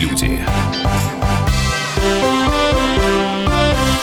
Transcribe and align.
люди. 0.00 0.40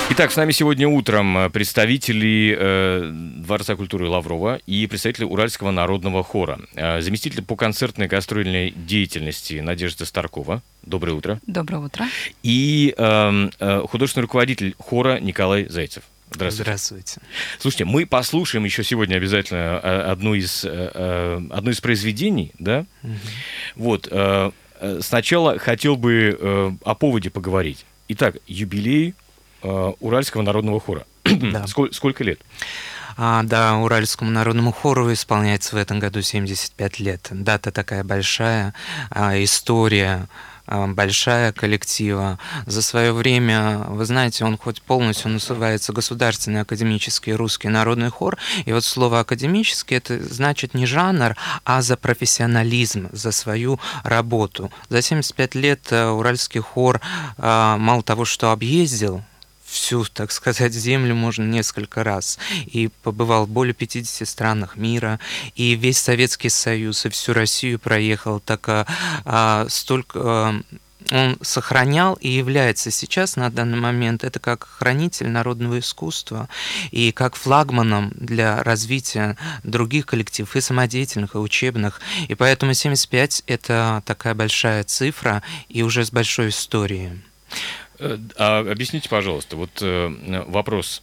Итак, 0.10 0.32
с 0.32 0.36
нами 0.36 0.52
сегодня 0.52 0.88
утром 0.88 1.38
э, 1.38 1.50
представители 1.50 2.56
э, 2.58 3.12
Дворца 3.12 3.76
культуры 3.76 4.08
Лаврова 4.08 4.60
и 4.66 4.88
представители 4.88 5.26
Уральского 5.26 5.72
народного 5.72 6.24
хора. 6.24 6.60
Э, 6.76 7.02
заместитель 7.02 7.44
по 7.44 7.56
концертной 7.56 8.08
гастрольной 8.08 8.72
деятельности 8.72 9.60
Надежда 9.60 10.06
Старкова. 10.06 10.64
Доброе 10.84 11.14
утро. 11.14 11.40
Доброе 11.46 11.80
утро. 11.80 12.06
И 12.42 12.96
э, 12.98 13.50
э, 13.60 13.82
художественный 13.88 14.24
руководитель 14.24 14.76
хора 14.80 15.20
Николай 15.20 15.68
Зайцев. 15.68 16.04
Здравствуйте. 16.30 16.64
Здравствуйте. 16.64 17.22
Слушайте, 17.60 17.86
мы 17.86 18.06
послушаем 18.06 18.66
еще 18.66 18.84
сегодня 18.84 19.16
обязательно 19.16 19.80
э, 19.82 20.02
одно 20.12 20.36
из, 20.36 20.66
э, 20.66 20.92
э, 20.94 21.42
одно 21.52 21.72
из 21.72 21.80
произведений, 21.80 22.52
да? 22.60 22.86
Угу. 23.04 23.12
Вот. 23.76 24.10
Сначала 25.02 25.58
хотел 25.60 25.96
бы 25.96 26.78
о 26.84 26.96
поводе 26.96 27.30
поговорить. 27.30 27.86
Итак, 28.10 28.38
юбилей 28.48 29.14
Уральского 29.62 30.42
народного 30.42 30.80
хора. 30.80 31.06
Да. 31.24 31.68
Сколько, 31.68 31.94
сколько 31.94 32.24
лет? 32.24 32.40
А, 33.20 33.42
да, 33.44 33.78
Уральскому 33.78 34.30
народному 34.30 34.72
хору 34.72 35.12
исполняется 35.12 35.76
в 35.76 35.80
этом 35.80 36.00
году 36.00 36.22
75 36.22 37.00
лет. 37.00 37.28
Дата 37.32 37.72
такая 37.72 38.04
большая, 38.04 38.76
а, 39.10 39.42
история 39.44 40.28
большая 40.68 41.52
коллектива. 41.52 42.40
За 42.66 42.82
свое 42.82 43.14
время, 43.14 43.86
вы 43.90 44.06
знаете, 44.06 44.46
он 44.46 44.58
хоть 44.58 44.82
полностью 44.82 45.32
называется 45.32 45.94
Государственный 45.94 46.62
академический 46.62 47.34
русский 47.34 47.70
народный 47.70 48.10
хор, 48.10 48.38
и 48.66 48.74
вот 48.74 48.84
слово 48.84 49.22
академический 49.22 49.98
это 49.98 50.22
значит 50.24 50.74
не 50.74 50.86
жанр, 50.86 51.36
а 51.64 51.82
за 51.82 51.98
профессионализм, 51.98 53.10
за 53.12 53.32
свою 53.32 53.80
работу. 54.04 54.72
За 54.90 55.02
75 55.02 55.56
лет 55.56 55.88
э, 55.92 56.08
Уральский 56.10 56.62
хор 56.62 57.02
а, 57.38 57.78
мало 57.78 58.04
того, 58.04 58.26
что 58.26 58.52
объездил 58.52 59.24
всю, 59.78 60.04
так 60.06 60.32
сказать, 60.32 60.74
землю 60.74 61.16
можно 61.16 61.44
несколько 61.44 62.04
раз. 62.04 62.38
И 62.66 62.90
побывал 63.04 63.46
в 63.46 63.50
более 63.50 63.74
50 63.74 64.28
странах 64.28 64.76
мира, 64.76 65.20
и 65.56 65.76
весь 65.76 66.00
Советский 66.00 66.50
Союз, 66.50 67.06
и 67.06 67.10
всю 67.10 67.34
Россию 67.34 67.80
проехал. 67.80 68.40
Так 68.40 68.68
а, 68.70 68.86
а, 69.26 69.68
столько... 69.70 70.20
А, 70.24 70.62
он 71.12 71.38
сохранял 71.42 72.16
и 72.16 72.28
является 72.28 72.92
сейчас 72.92 73.36
на 73.36 73.50
данный 73.50 73.78
момент 73.78 74.24
это 74.24 74.40
как 74.40 74.68
хранитель 74.68 75.30
народного 75.30 75.80
искусства 75.80 76.50
и 76.92 77.12
как 77.12 77.36
флагманом 77.36 78.12
для 78.16 78.64
развития 78.64 79.38
других 79.64 80.06
коллективов 80.06 80.56
и 80.56 80.62
самодеятельных, 80.62 81.36
и 81.36 81.38
учебных. 81.38 82.02
И 82.28 82.36
поэтому 82.36 82.74
75— 82.74 83.44
это 83.48 84.04
такая 84.06 84.36
большая 84.36 84.84
цифра 84.84 85.44
и 85.70 85.82
уже 85.82 86.04
с 86.04 86.12
большой 86.12 86.50
историей. 86.50 87.22
Э, 88.00 88.18
а 88.38 88.60
объясните, 88.60 89.10
пожалуйста, 89.10 89.56
вот 89.56 89.72
э, 89.82 90.44
вопрос. 90.48 91.02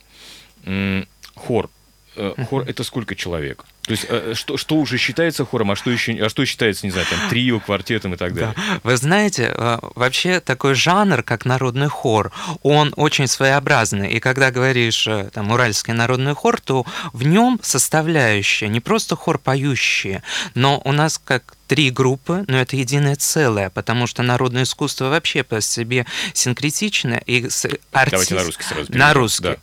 Хор. 1.35 1.71
Э, 2.17 2.35
хор 2.49 2.65
это 2.67 2.85
сколько 2.85 3.15
человек? 3.15 3.65
То 3.83 3.91
есть 3.91 4.07
что, 4.39 4.57
что 4.57 4.77
уже 4.77 4.97
считается 4.97 5.45
хором, 5.45 5.71
а 5.71 5.77
что 5.77 5.91
еще, 5.91 6.13
а 6.25 6.31
что 6.31 6.47
считается, 6.47 6.87
не 6.87 6.91
знаю, 6.91 7.07
там 7.11 7.19
трио, 7.29 7.61
квартетом 7.61 8.15
и 8.15 8.17
так 8.17 8.33
далее? 8.33 8.55
Да. 8.57 8.81
Вы 8.83 8.97
знаете, 8.97 9.55
вообще 9.95 10.41
такой 10.41 10.75
жанр, 10.75 11.23
как 11.23 11.45
народный 11.45 11.89
хор, 11.89 12.33
он 12.63 12.95
очень 12.97 13.27
своеобразный. 13.27 14.11
И 14.11 14.21
когда 14.21 14.51
говоришь 14.51 15.07
там 15.35 15.51
уральский 15.51 15.93
народный 15.93 16.35
хор, 16.35 16.63
то 16.63 16.87
в 17.13 17.25
нем 17.25 17.61
составляющая 17.63 18.69
не 18.69 18.81
просто 18.81 19.17
хор 19.17 19.39
поющие, 19.39 20.23
но 20.55 20.81
у 20.83 20.93
нас 20.93 21.21
как 21.23 21.55
три 21.67 21.91
группы, 21.91 22.45
но 22.49 22.59
это 22.59 22.77
единое 22.77 23.17
целое, 23.17 23.71
потому 23.71 24.07
что 24.07 24.23
народное 24.23 24.65
искусство 24.65 25.07
вообще 25.07 25.43
по 25.43 25.61
себе 25.61 26.07
синкретично. 26.33 27.21
И 27.27 27.49
артист... 27.93 28.11
Давайте 28.11 28.35
на 28.35 28.45
русский 28.45 28.63
сразу 28.63 28.87
перейдем. 28.87 28.99
На 28.99 29.15
русский. 29.15 29.43
Да. 29.43 29.57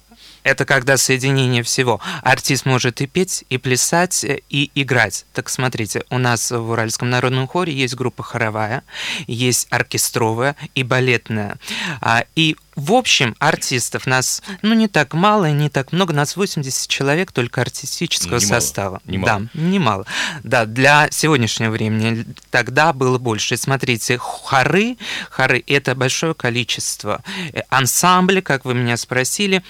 Это 0.44 0.66
когда 0.66 0.98
соединение 0.98 1.64
всего. 1.64 2.00
Артист 2.24 2.66
может 2.66 3.02
и 3.02 3.08
петь, 3.08 3.46
и 3.50 3.58
плясать, 3.58 4.26
и 4.50 4.72
играть. 4.76 5.26
Так 5.34 5.50
смотрите, 5.50 6.04
у 6.10 6.18
нас 6.18 6.52
в 6.52 6.70
Уральском 6.70 7.10
народном 7.10 7.48
хоре 7.48 7.74
есть 7.74 7.96
группа 7.96 8.24
хоровая, 8.24 8.84
есть 9.28 9.68
оркестровая 9.70 10.56
и 10.76 10.84
балетная. 10.84 11.58
А, 12.02 12.26
и 12.36 12.56
в 12.76 12.94
общем, 12.94 13.36
артистов 13.40 14.08
нас, 14.08 14.42
ну, 14.62 14.74
не 14.74 14.88
так 14.88 15.14
мало, 15.14 15.52
не 15.52 15.70
так 15.70 15.92
много, 15.92 16.14
нас 16.14 16.38
80 16.38 16.90
человек 16.90 17.32
только 17.32 17.62
артистического 17.62 18.40
немало, 18.40 18.60
состава. 18.60 19.02
Немало. 19.06 19.50
Да, 19.54 19.62
немало. 19.62 20.06
Да, 20.44 20.66
для 20.66 21.10
сегодняшнего 21.12 21.72
времени 21.72 22.26
тогда 22.50 22.94
было 22.94 23.18
больше. 23.18 23.58
Смотрите, 23.58 24.18
хоры, 24.18 24.98
хоры– 25.30 25.62
это 25.68 25.96
большое 25.96 26.34
количество. 26.34 27.22
Э, 27.52 27.62
ансамбли, 27.70 28.40
как 28.40 28.64
вы 28.64 28.74
меня 28.74 28.96
спросили, 28.96 29.64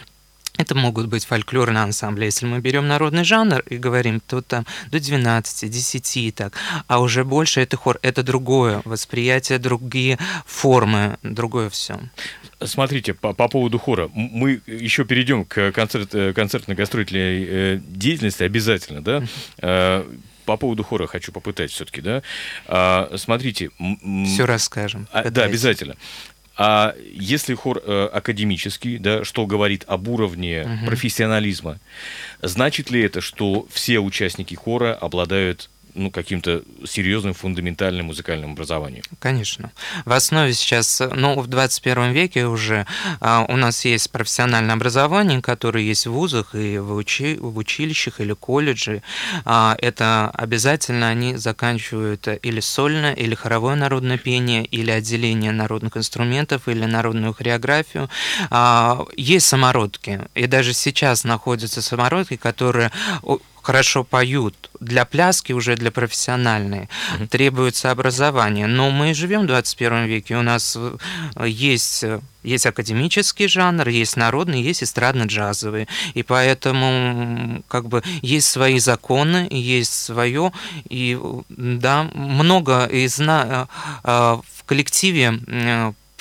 это 0.62 0.76
могут 0.76 1.08
быть 1.08 1.26
фольклорные 1.26 1.84
ансамбли. 1.84 2.26
Если 2.26 2.46
мы 2.46 2.60
берем 2.60 2.88
народный 2.88 3.24
жанр 3.24 3.60
и 3.62 3.78
говорим, 3.78 4.20
то 4.20 4.42
там 4.42 4.66
до 4.90 5.00
12, 5.00 5.70
10 5.70 6.18
и 6.18 6.32
так. 6.32 6.54
А 6.88 7.00
уже 7.00 7.24
больше 7.24 7.62
это 7.62 7.78
хор, 7.78 8.00
это 8.02 8.24
другое 8.24 8.82
восприятие, 8.86 9.60
другие 9.60 10.18
формы, 10.46 11.18
другое 11.24 11.70
все. 11.70 12.00
Смотрите, 12.64 13.14
по, 13.14 13.34
по 13.34 13.48
поводу 13.48 13.80
хора. 13.80 14.10
Мы 14.14 14.62
еще 14.68 15.04
перейдем 15.06 15.46
к 15.46 15.72
концерт, 15.72 16.14
э, 16.14 16.34
концертно-гастрольной 16.34 17.46
э, 17.48 17.80
деятельности 17.88 18.44
обязательно, 18.44 19.02
да? 19.04 19.24
Э, 19.58 20.06
по 20.46 20.58
поводу 20.58 20.84
хора 20.84 21.08
хочу 21.08 21.32
попытать 21.32 21.72
все-таки, 21.72 22.02
да? 22.02 22.24
А, 22.68 23.14
смотрите. 23.16 23.70
Все 24.26 24.46
расскажем. 24.46 25.08
А, 25.12 25.30
да, 25.30 25.44
обязательно. 25.44 25.96
А 26.58 26.94
если 27.14 27.54
хор 27.54 27.82
э, 27.84 28.10
академический, 28.12 28.98
да, 28.98 29.24
что 29.24 29.46
говорит 29.46 29.84
об 29.88 30.08
уровне 30.08 30.64
угу. 30.64 30.86
профессионализма, 30.88 31.80
значит 32.42 32.92
ли 32.92 33.02
это, 33.02 33.22
что 33.22 33.68
все 33.72 34.00
участники 34.00 34.56
хора 34.56 34.94
обладают 34.94 35.70
ну, 35.94 36.12
каким-то 36.12 36.64
серьезным 36.86 37.34
фундаментальным 37.34 38.08
музыкальным 38.08 38.52
образованием. 38.52 39.04
Конечно. 39.20 39.72
В 40.06 40.12
основе 40.12 40.54
сейчас, 40.54 41.02
ну, 41.16 41.40
в 41.40 41.48
21 41.48 42.12
веке 42.12 42.46
уже 42.46 42.86
а, 43.20 43.46
у 43.48 43.58
нас 43.58 43.86
есть 43.86 44.12
профессиональное 44.12 44.76
образование, 44.76 45.42
которое 45.42 45.84
есть 45.84 46.08
в 46.08 46.12
вузах 46.12 46.56
и 46.56 46.78
в, 46.78 46.94
учи, 46.94 47.38
в 47.38 47.58
училищах 47.58 48.20
или 48.20 48.34
колледже. 48.34 49.02
А, 49.46 49.76
это 49.80 50.30
обязательно 50.34 51.10
они 51.10 51.36
заканчивают 51.36 52.28
или 52.42 52.60
сольное, 52.60 53.14
или 53.14 53.36
хоровое 53.36 53.76
народное 53.76 54.18
пение, 54.18 54.66
или 54.66 54.92
отделение 54.92 55.52
народных 55.52 55.98
инструментов, 55.98 56.68
или 56.68 56.86
народную 56.86 57.34
хореографию. 57.34 58.10
А, 58.50 59.06
есть 59.18 59.48
самородки, 59.48 60.22
и 60.36 60.48
даже 60.48 60.74
сейчас 60.74 61.24
находятся 61.24 61.82
самородки, 61.82 62.36
которые 62.36 62.92
хорошо 63.62 64.04
поют, 64.04 64.70
для 64.80 65.06
пляски 65.06 65.54
уже 65.54 65.76
для 65.76 65.92
профессиональной 65.92 66.90
угу. 67.16 67.28
требуется 67.28 67.92
образование. 67.92 68.68
Но 68.68 68.92
мы 68.92 69.14
живем 69.14 69.44
в 69.44 69.48
21 69.48 70.06
веке, 70.06 70.36
у 70.36 70.42
нас 70.42 70.78
э, 70.78 71.48
есть 71.48 72.04
есть 72.44 72.66
академический 72.66 73.48
жанр, 73.48 73.88
есть 73.88 74.18
народный, 74.18 74.64
есть 74.64 74.82
эстрадно-джазовый. 74.82 75.88
И 76.16 76.24
поэтому 76.24 77.64
как 77.68 77.88
бы 77.88 78.02
есть 78.24 78.48
свои 78.48 78.80
законы, 78.80 79.48
есть 79.52 79.94
свое. 79.94 80.52
И 80.90 81.20
да, 81.50 82.10
много 82.16 82.86
из 82.86 83.20
на, 83.20 83.68
э, 84.04 84.08
в 84.08 84.64
коллективе 84.66 85.40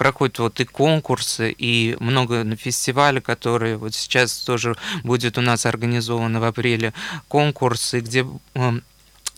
проходят 0.01 0.39
вот 0.39 0.59
и 0.61 0.65
конкурсы, 0.65 1.51
и 1.51 1.95
много 2.01 2.43
на 2.43 2.57
фестивале, 2.57 3.21
которые 3.21 3.77
вот 3.77 3.95
сейчас 3.95 4.39
тоже 4.39 4.75
будет 5.05 5.37
у 5.37 5.43
нас 5.43 5.67
организованы 5.67 6.41
в 6.41 6.45
апреле, 6.45 6.95
конкурсы, 7.29 8.01
где 8.01 8.27
эм, 8.55 8.83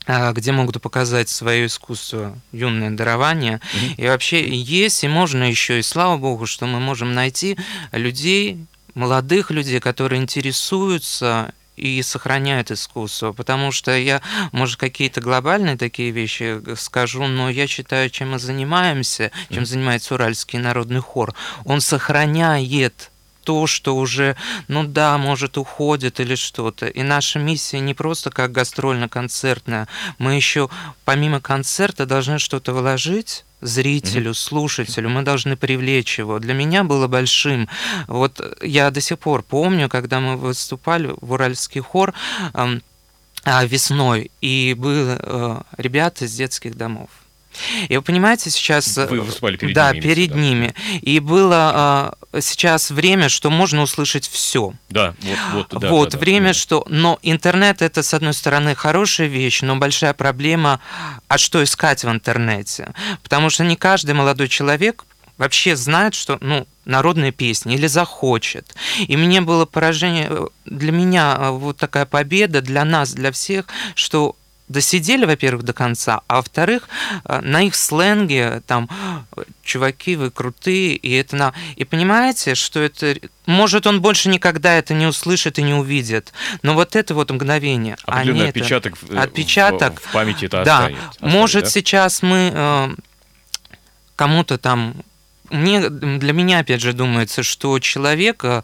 а, 0.07 0.33
где 0.33 0.53
могут 0.53 0.81
показать 0.81 1.29
свое 1.29 1.67
искусство, 1.67 2.39
юное 2.53 2.93
дарование. 2.93 3.61
Mm-hmm. 3.61 3.95
И 3.97 4.07
вообще 4.07 4.49
есть, 4.57 5.03
и 5.03 5.09
можно 5.09 5.43
еще, 5.51 5.81
и 5.81 5.83
слава 5.83 6.17
богу, 6.17 6.47
что 6.47 6.67
мы 6.67 6.79
можем 6.79 7.13
найти 7.13 7.59
людей, 7.91 8.65
молодых 8.95 9.51
людей, 9.51 9.81
которые 9.81 10.23
интересуются 10.23 11.53
и 11.77 12.03
сохраняют 12.03 12.71
искусство, 12.71 13.33
потому 13.33 13.73
что 13.73 13.97
я, 13.97 14.21
может, 14.53 14.79
какие-то 14.79 15.21
глобальные 15.21 15.77
такие 15.77 16.11
вещи 16.11 16.61
скажу, 16.77 17.27
но 17.27 17.49
я 17.49 17.67
считаю, 17.67 18.11
чем 18.11 18.33
мы 18.33 18.39
занимаемся, 18.39 19.31
чем 19.51 19.65
занимается 19.65 20.15
Уральский 20.15 20.59
народный 20.59 21.01
хор, 21.01 21.35
он 21.65 21.81
сохраняет 21.81 23.12
то, 23.45 23.67
что 23.67 23.97
уже, 23.97 24.37
ну 24.69 24.85
да, 24.85 25.19
может, 25.19 25.59
уходит 25.59 26.21
или 26.21 26.35
что-то. 26.35 26.87
И 26.87 27.03
наша 27.03 27.39
миссия 27.39 27.81
не 27.81 27.95
просто 27.95 28.31
как 28.31 28.53
гастрольно-концертная. 28.53 29.89
Мы 30.19 30.35
еще 30.35 30.69
помимо 31.05 31.41
концерта 31.41 32.07
должны 32.07 32.39
что-то 32.39 32.73
вложить 32.73 33.45
зрителю, 33.63 34.35
слушателю, 34.35 35.09
мы 35.09 35.23
должны 35.23 35.57
привлечь 35.57 36.19
его. 36.19 36.39
Для 36.39 36.53
меня 36.53 36.85
было 36.85 37.07
большим. 37.07 37.69
Вот 38.09 38.41
я 38.61 38.91
до 38.91 39.01
сих 39.01 39.19
пор 39.19 39.43
помню, 39.43 39.89
когда 39.89 40.21
мы 40.21 40.37
выступали 40.37 41.15
в 41.21 41.33
Уральский 41.33 41.81
хор 41.81 42.13
э, 42.55 42.79
весной, 43.67 44.31
и 44.41 44.75
были 44.77 45.17
э, 45.19 45.63
ребята 45.79 46.25
из 46.25 46.35
детских 46.35 46.77
домов. 46.77 47.09
И 47.89 47.97
вы 47.97 48.03
понимаете, 48.03 48.51
сейчас... 48.51 48.97
Вы 48.97 49.21
выступали 49.21 49.57
перед 49.57 49.75
да, 49.75 49.93
ними. 49.93 50.03
перед 50.03 50.31
да. 50.31 50.39
ними. 50.39 50.75
И 51.01 51.21
было 51.21 52.17
э, 52.33 52.41
сейчас 52.41 52.91
время, 52.91 53.29
что 53.29 53.51
можно 53.51 53.83
услышать 53.83 54.29
все. 54.29 54.73
Да, 54.89 55.15
вот, 55.53 55.73
вот, 55.73 55.81
да, 55.81 55.91
вот 55.91 56.11
да, 56.11 56.19
время, 56.19 56.49
да. 56.49 56.55
что... 56.55 56.85
Но 56.89 57.19
интернет 57.23 57.83
это, 57.83 58.03
с 58.03 58.15
одной 58.15 58.35
стороны, 58.35 58.75
хорошая 58.75 59.27
вещь, 59.27 59.63
но 59.63 59.77
большая 59.77 60.15
проблема, 60.15 60.81
а 61.29 61.39
что 61.39 61.63
искать 61.63 62.05
в 62.05 62.11
интернете? 62.11 62.93
Потому 63.23 63.51
что 63.51 63.65
не 63.65 63.77
каждый 63.77 64.15
молодой 64.15 64.49
человек 64.49 65.05
вообще 65.39 65.77
знает, 65.77 66.15
что, 66.15 66.39
ну, 66.41 66.67
народные 66.85 67.33
песни 67.33 67.75
или 67.75 67.87
захочет. 67.87 68.75
И 68.99 69.17
мне 69.17 69.41
было 69.41 69.65
поражение, 69.67 70.29
э, 70.31 70.47
для 70.67 70.93
меня 70.93 71.37
э, 71.39 71.51
вот 71.51 71.77
такая 71.77 72.07
победа, 72.07 72.61
для 72.61 72.85
нас, 72.85 73.13
для 73.13 73.33
всех, 73.33 73.67
что 73.95 74.37
досидели, 74.73 75.25
во-первых, 75.25 75.65
до 75.65 75.73
конца, 75.73 76.23
а 76.27 76.37
во-вторых, 76.37 76.89
э, 77.25 77.41
на 77.41 77.63
их 77.63 77.75
сленге 77.75 78.63
там 78.67 78.89
чуваки, 79.63 80.17
вы 80.17 80.31
крутые, 80.31 80.97
и 80.97 81.13
это 81.13 81.37
на... 81.37 81.55
И 81.77 81.85
понимаете, 81.85 82.55
что 82.55 82.81
это... 82.81 83.17
Может, 83.47 83.87
он 83.87 84.01
больше 84.01 84.29
никогда 84.29 84.75
это 84.75 84.95
не 84.95 85.07
услышит 85.07 85.59
и 85.59 85.63
не 85.63 85.75
увидит, 85.75 86.33
но 86.63 86.75
вот 86.75 86.97
это 86.97 87.15
вот 87.15 87.31
мгновение... 87.31 87.97
Определенный 88.05 88.41
они 88.41 88.49
отпечаток, 88.49 88.95
это... 89.03 89.23
отпечаток 89.23 90.01
в, 90.01 90.09
в 90.09 90.13
памяти 90.13 90.47
это 90.47 90.65
да, 90.65 90.79
останет. 90.79 90.99
останет, 91.11 91.35
может, 91.35 91.65
да? 91.65 91.71
сейчас 91.71 92.23
мы 92.23 92.51
э, 92.53 92.95
кому-то 94.17 94.59
там 94.59 94.95
мне, 95.53 95.89
для 95.89 96.33
меня, 96.33 96.61
опять 96.61 96.81
же, 96.81 96.93
думается, 96.93 97.43
что 97.43 97.79
человек 97.79 98.45
э, 98.45 98.63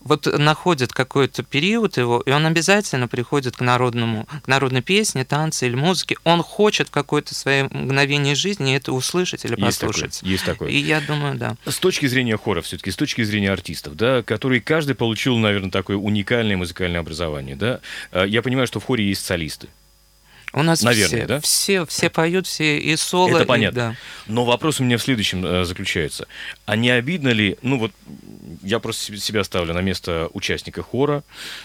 вот 0.00 0.26
находит 0.26 0.92
какой-то 0.92 1.42
период 1.42 1.96
его, 1.96 2.20
и 2.20 2.30
он 2.30 2.46
обязательно 2.46 3.08
приходит 3.08 3.56
к 3.56 3.60
народному, 3.60 4.26
к 4.42 4.48
народной 4.48 4.82
песне, 4.82 5.24
танце 5.24 5.66
или 5.66 5.74
музыке. 5.74 6.16
Он 6.24 6.42
хочет 6.42 6.90
какое-то 6.90 7.34
свое 7.34 7.64
мгновение 7.64 8.34
жизни 8.34 8.74
это 8.74 8.92
услышать 8.92 9.44
или 9.44 9.60
есть 9.60 9.80
послушать. 9.80 10.18
Такое, 10.18 10.30
есть 10.30 10.44
такое. 10.44 10.68
И 10.70 10.78
я 10.78 11.00
думаю, 11.00 11.36
да. 11.36 11.56
С 11.66 11.78
точки 11.78 12.06
зрения 12.06 12.36
хора, 12.36 12.62
все-таки, 12.62 12.90
с 12.90 12.96
точки 12.96 13.22
зрения 13.22 13.50
артистов, 13.50 13.96
да, 13.96 14.22
которые 14.22 14.60
каждый 14.60 14.94
получил, 14.94 15.36
наверное, 15.36 15.70
такое 15.70 15.96
уникальное 15.96 16.56
музыкальное 16.56 17.00
образование, 17.00 17.56
да, 17.56 17.80
э, 18.12 18.24
я 18.28 18.42
понимаю, 18.42 18.66
что 18.66 18.80
в 18.80 18.84
хоре 18.84 19.08
есть 19.08 19.24
солисты. 19.24 19.68
У 20.54 20.62
нас 20.62 20.82
Наверное, 20.82 21.18
все, 21.18 21.26
да? 21.26 21.40
все, 21.40 21.84
все 21.86 22.10
поют, 22.10 22.46
все 22.46 22.78
и 22.78 22.96
соло, 22.96 23.28
Это 23.36 23.42
и- 23.42 23.46
понятно. 23.46 23.80
да. 23.80 23.96
Но 24.32 24.44
вопрос 24.44 24.80
у 24.80 24.84
меня 24.84 24.96
в 24.96 25.02
следующем 25.02 25.44
э, 25.44 25.64
заключается. 25.64 26.26
А 26.64 26.74
не 26.76 26.90
обидно 26.90 27.28
ли, 27.28 27.56
ну 27.62 27.78
вот 27.78 27.92
я 28.62 28.78
просто 28.78 29.16
себя 29.18 29.44
ставлю 29.44 29.74
на 29.74 29.80
место 29.80 30.28
участника 30.32 30.82
хора, 30.82 31.22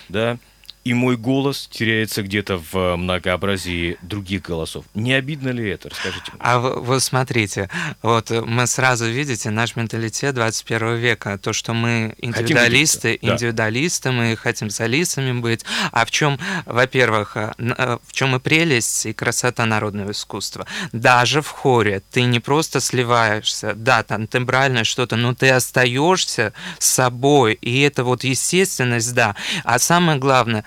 да, 0.10 0.38
и 0.84 0.94
мой 0.94 1.16
голос 1.16 1.68
теряется 1.72 2.24
где-то 2.24 2.62
в 2.72 2.96
многообразии 2.98 3.98
других 4.02 4.42
голосов. 4.42 4.86
Не 4.94 5.14
обидно 5.14 5.50
ли 5.50 5.70
это? 5.70 5.90
Расскажите 5.90 6.32
мне. 6.32 6.40
А 6.40 6.60
вы 6.60 7.00
смотрите, 7.00 7.70
вот 8.02 8.32
э, 8.32 8.42
мы 8.42 8.68
сразу 8.68 9.06
видите 9.06 9.50
наш 9.50 9.78
менталитет 9.78 10.36
21 10.36 10.96
века, 10.96 11.38
то, 11.38 11.54
что 11.54 11.74
мы 11.74 12.16
индивидуалисты, 12.18 13.18
да. 13.22 13.34
индивидуалисты, 13.34 14.12
мы 14.12 14.36
хотим 14.36 14.70
солистами 14.70 15.40
быть. 15.40 15.64
А 15.92 16.06
в 16.06 16.12
чем, 16.12 16.38
во-первых, 16.66 17.38
э, 17.38 17.54
э, 17.58 17.98
в 18.06 18.12
чем 18.12 18.36
и 18.36 18.40
прелесть 18.40 19.06
и 19.06 19.14
красота 19.14 19.66
народного 19.66 20.12
искусства? 20.12 20.68
Даже 20.92 21.42
в 21.42 21.48
хоре 21.48 22.02
ты 22.12 22.24
не 22.24 22.42
просто 22.42 22.82
сливаешься, 22.82 23.74
да, 23.74 24.04
там 24.04 24.28
тембральное 24.28 24.84
что-то, 24.84 25.16
но 25.16 25.34
ты 25.34 25.50
остаешься 25.50 26.52
с 26.78 26.90
собой, 26.90 27.54
и 27.54 27.82
это 27.82 28.04
вот 28.04 28.26
естественность, 28.26 29.14
да. 29.14 29.36
А 29.64 29.80
самое 29.80 30.20
главное, 30.20 30.66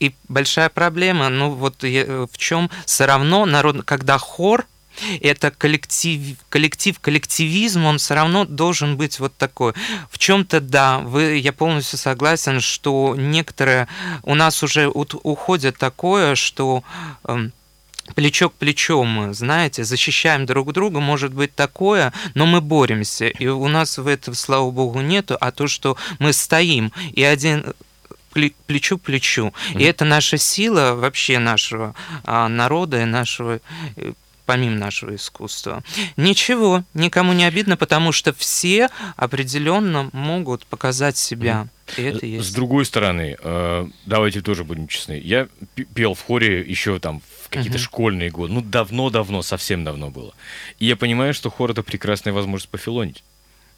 и 0.00 0.14
большая 0.28 0.68
проблема, 0.68 1.28
ну 1.28 1.50
вот 1.50 1.84
я- 1.84 2.26
в 2.30 2.36
чем 2.38 2.70
все 2.86 3.06
равно 3.06 3.46
народ, 3.46 3.82
когда 3.84 4.18
хор 4.18 4.66
это 5.20 5.50
коллектив, 5.50 6.36
коллектив, 6.48 6.98
коллективизм, 6.98 7.84
он 7.84 7.98
все 7.98 8.14
равно 8.14 8.44
должен 8.44 8.96
быть 8.96 9.20
вот 9.20 9.34
такой. 9.36 9.74
В 10.10 10.18
чем-то 10.18 10.60
да, 10.60 10.98
вы, 10.98 11.36
я 11.36 11.52
полностью 11.52 11.98
согласен, 11.98 12.60
что 12.60 13.14
некоторые 13.16 13.88
у 14.24 14.34
нас 14.34 14.62
уже 14.62 14.88
вот 14.88 15.14
уходит 15.22 15.78
такое, 15.78 16.34
что 16.34 16.82
эм, 17.24 17.52
плечо 18.14 18.50
к 18.50 18.54
плечу 18.54 19.02
мы, 19.04 19.34
знаете, 19.34 19.84
защищаем 19.84 20.46
друг 20.46 20.72
друга, 20.72 21.00
может 21.00 21.32
быть 21.32 21.54
такое, 21.54 22.12
но 22.34 22.46
мы 22.46 22.60
боремся. 22.60 23.28
И 23.28 23.46
у 23.46 23.68
нас 23.68 23.98
в 23.98 24.06
этом, 24.06 24.34
слава 24.34 24.70
богу, 24.70 25.00
нету, 25.00 25.36
а 25.40 25.50
то, 25.52 25.68
что 25.68 25.96
мы 26.18 26.32
стоим, 26.32 26.92
и 27.12 27.22
один 27.22 27.74
плечу 28.30 28.98
к 28.98 29.02
плечу. 29.02 29.52
И 29.74 29.82
это 29.84 30.04
наша 30.04 30.36
сила 30.38 30.94
вообще 30.94 31.38
нашего 31.38 31.94
а, 32.24 32.48
народа 32.48 33.02
и 33.02 33.04
нашего 33.04 33.60
э, 33.96 34.12
помимо 34.46 34.76
нашего 34.76 35.14
искусства. 35.14 35.82
Ничего, 36.16 36.82
никому 36.94 37.34
не 37.34 37.44
обидно, 37.44 37.76
потому 37.76 38.12
что 38.12 38.32
все 38.32 38.88
определенно 39.16 40.08
могут 40.12 40.64
показать 40.66 41.16
себя. 41.18 41.68
И 41.96 42.02
это 42.02 42.20
С 42.20 42.22
есть. 42.22 42.54
другой 42.54 42.84
стороны, 42.86 43.36
э, 43.38 43.86
давайте 44.06 44.40
тоже 44.40 44.64
будем 44.64 44.88
честны. 44.88 45.20
Я 45.22 45.48
пел 45.94 46.14
в 46.14 46.22
хоре 46.22 46.60
еще 46.62 46.98
там 46.98 47.20
в 47.44 47.48
какие-то 47.50 47.78
Мгм. 47.78 47.84
школьные 47.84 48.30
годы. 48.30 48.52
Ну, 48.54 48.60
давно-давно, 48.62 49.42
совсем 49.42 49.84
давно 49.84 50.10
было. 50.10 50.32
И 50.78 50.86
я 50.86 50.96
понимаю, 50.96 51.34
что 51.34 51.50
хор 51.50 51.70
это 51.72 51.82
прекрасная 51.82 52.32
возможность 52.32 52.70
пофилонить. 52.70 53.22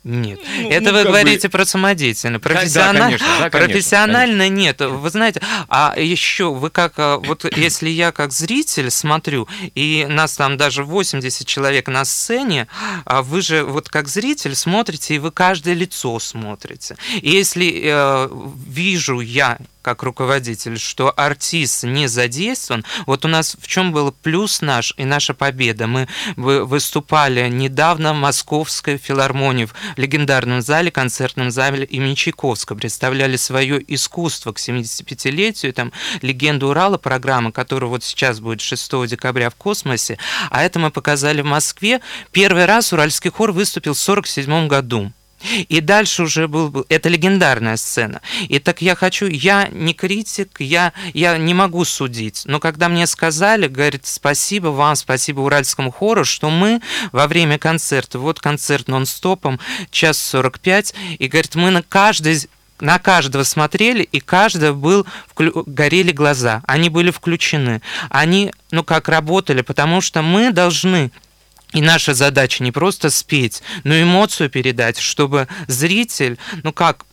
Нет. 0.02 0.40
Ну, 0.58 0.70
это 0.70 0.92
ну, 0.92 0.98
вы 0.98 1.04
говорите 1.04 1.50
профессионально. 1.50 2.38
Да, 2.38 2.38
Профессионально, 2.38 3.04
конечно, 3.04 3.26
да, 3.38 3.50
конечно, 3.50 3.68
профессионально 3.68 4.48
нет. 4.48 4.80
Вы 4.80 5.10
знаете, 5.10 5.42
а 5.68 5.94
еще 5.98 6.54
вы 6.54 6.70
как, 6.70 6.94
а, 6.96 7.18
вот 7.18 7.44
если 7.54 7.90
я 7.90 8.10
как 8.10 8.32
зритель 8.32 8.90
смотрю, 8.90 9.46
и 9.74 10.06
нас 10.08 10.36
там 10.36 10.56
даже 10.56 10.84
80 10.84 11.46
человек 11.46 11.88
на 11.88 12.06
сцене, 12.06 12.66
а 13.04 13.22
вы 13.22 13.42
же 13.42 13.62
вот 13.62 13.90
как 13.90 14.08
зритель 14.08 14.54
смотрите, 14.54 15.16
и 15.16 15.18
вы 15.18 15.32
каждое 15.32 15.74
лицо 15.74 16.18
смотрите. 16.18 16.96
И 17.20 17.30
если 17.30 17.82
э, 17.84 18.28
вижу 18.66 19.20
я 19.20 19.58
как 19.82 20.02
руководитель, 20.02 20.78
что 20.78 21.12
артист 21.16 21.84
не 21.84 22.06
задействован, 22.06 22.84
вот 23.06 23.24
у 23.24 23.28
нас 23.28 23.56
в 23.60 23.66
чем 23.66 23.92
был 23.92 24.12
плюс 24.12 24.60
наш 24.60 24.94
и 24.96 25.04
наша 25.04 25.34
победа. 25.34 25.86
Мы 25.86 26.08
вы- 26.36 26.64
выступали 26.64 27.48
недавно 27.48 28.12
в 28.12 28.16
Московской 28.16 28.98
филармонии 28.98 29.64
в 29.64 29.74
легендарном 29.96 30.62
зале, 30.62 30.90
концертном 30.90 31.50
зале 31.50 31.84
имени 31.84 32.14
Чайковского, 32.14 32.76
представляли 32.76 33.36
свое 33.36 33.82
искусство 33.94 34.52
к 34.52 34.58
75-летию, 34.58 35.72
там 35.72 35.92
«Легенда 36.22 36.66
Урала», 36.66 36.98
программа, 36.98 37.52
которая 37.52 37.90
вот 37.90 38.04
сейчас 38.04 38.40
будет 38.40 38.60
6 38.60 39.06
декабря 39.06 39.50
в 39.50 39.54
космосе, 39.54 40.18
а 40.50 40.62
это 40.62 40.78
мы 40.78 40.90
показали 40.90 41.42
в 41.42 41.46
Москве. 41.46 42.00
Первый 42.32 42.66
раз 42.66 42.92
Уральский 42.92 43.30
хор 43.30 43.52
выступил 43.52 43.94
в 43.94 43.98
47 43.98 44.68
году. 44.68 45.12
И 45.68 45.80
дальше 45.80 46.24
уже 46.24 46.48
был, 46.48 46.84
это 46.88 47.08
легендарная 47.08 47.76
сцена. 47.76 48.20
И 48.48 48.58
так 48.58 48.82
я 48.82 48.94
хочу, 48.94 49.26
я 49.26 49.68
не 49.68 49.94
критик, 49.94 50.60
я, 50.60 50.92
я 51.14 51.38
не 51.38 51.54
могу 51.54 51.84
судить. 51.84 52.42
Но 52.44 52.60
когда 52.60 52.88
мне 52.88 53.06
сказали, 53.06 53.66
говорит, 53.66 54.06
спасибо 54.06 54.68
вам, 54.68 54.96
спасибо 54.96 55.40
Уральскому 55.40 55.90
хору, 55.90 56.24
что 56.24 56.50
мы 56.50 56.80
во 57.12 57.26
время 57.26 57.58
концерта, 57.58 58.18
вот 58.18 58.40
концерт 58.40 58.88
нон-стопом, 58.88 59.60
час 59.90 60.18
45, 60.18 60.94
и 61.18 61.28
говорит, 61.28 61.54
мы 61.54 61.70
на 61.70 61.82
каждый 61.82 62.48
на 62.80 62.98
каждого 62.98 63.42
смотрели, 63.42 64.02
и 64.02 64.20
каждого 64.20 64.72
был, 64.72 65.06
вклю- 65.34 65.64
горели 65.66 66.12
глаза, 66.12 66.62
они 66.66 66.88
были 66.88 67.10
включены, 67.10 67.82
они, 68.08 68.52
ну 68.70 68.84
как, 68.84 69.08
работали, 69.08 69.60
потому 69.62 70.00
что 70.00 70.22
мы 70.22 70.50
должны 70.50 71.10
и 71.72 71.80
наша 71.80 72.14
задача 72.14 72.62
не 72.64 72.72
просто 72.72 73.10
спеть, 73.10 73.62
но 73.84 74.00
эмоцию 74.00 74.50
передать, 74.50 74.98
чтобы 74.98 75.46
зритель, 75.68 76.38
ну 76.62 76.72
как, 76.72 77.04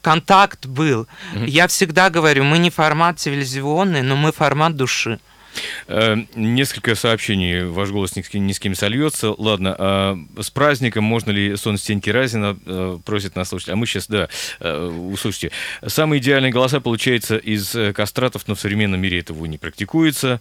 контакт 0.00 0.66
был. 0.66 1.06
Я 1.34 1.68
всегда 1.68 2.10
говорю, 2.10 2.44
мы 2.44 2.58
не 2.58 2.70
формат 2.70 3.16
телевизионный, 3.18 4.02
но 4.02 4.16
мы 4.16 4.32
формат 4.32 4.76
души. 4.76 5.20
Э, 5.88 6.16
Несколько 6.34 6.94
сообщений. 6.94 7.64
Ваш 7.64 7.90
голос 7.90 8.16
ни 8.16 8.22
с 8.22 8.28
кем, 8.28 8.46
ни 8.46 8.52
с 8.52 8.58
кем 8.58 8.72
не 8.72 8.76
сольется. 8.76 9.34
Ладно, 9.36 9.74
а 9.78 10.18
с 10.40 10.50
праздником 10.50 11.04
можно 11.04 11.30
ли 11.30 11.56
сон 11.56 11.78
Стеньки 11.78 12.10
Разина 12.10 12.56
э, 12.64 12.98
просит 13.04 13.36
нас 13.36 13.48
слушать? 13.48 13.70
А 13.70 13.76
мы 13.76 13.86
сейчас, 13.86 14.06
да, 14.06 14.28
э, 14.60 14.86
услышите. 14.86 15.50
Самые 15.86 16.20
идеальные 16.20 16.52
голоса 16.52 16.80
получаются 16.80 17.36
из 17.36 17.76
кастратов, 17.94 18.46
но 18.46 18.54
в 18.54 18.60
современном 18.60 19.00
мире 19.00 19.20
этого 19.20 19.44
не 19.46 19.58
практикуется. 19.58 20.40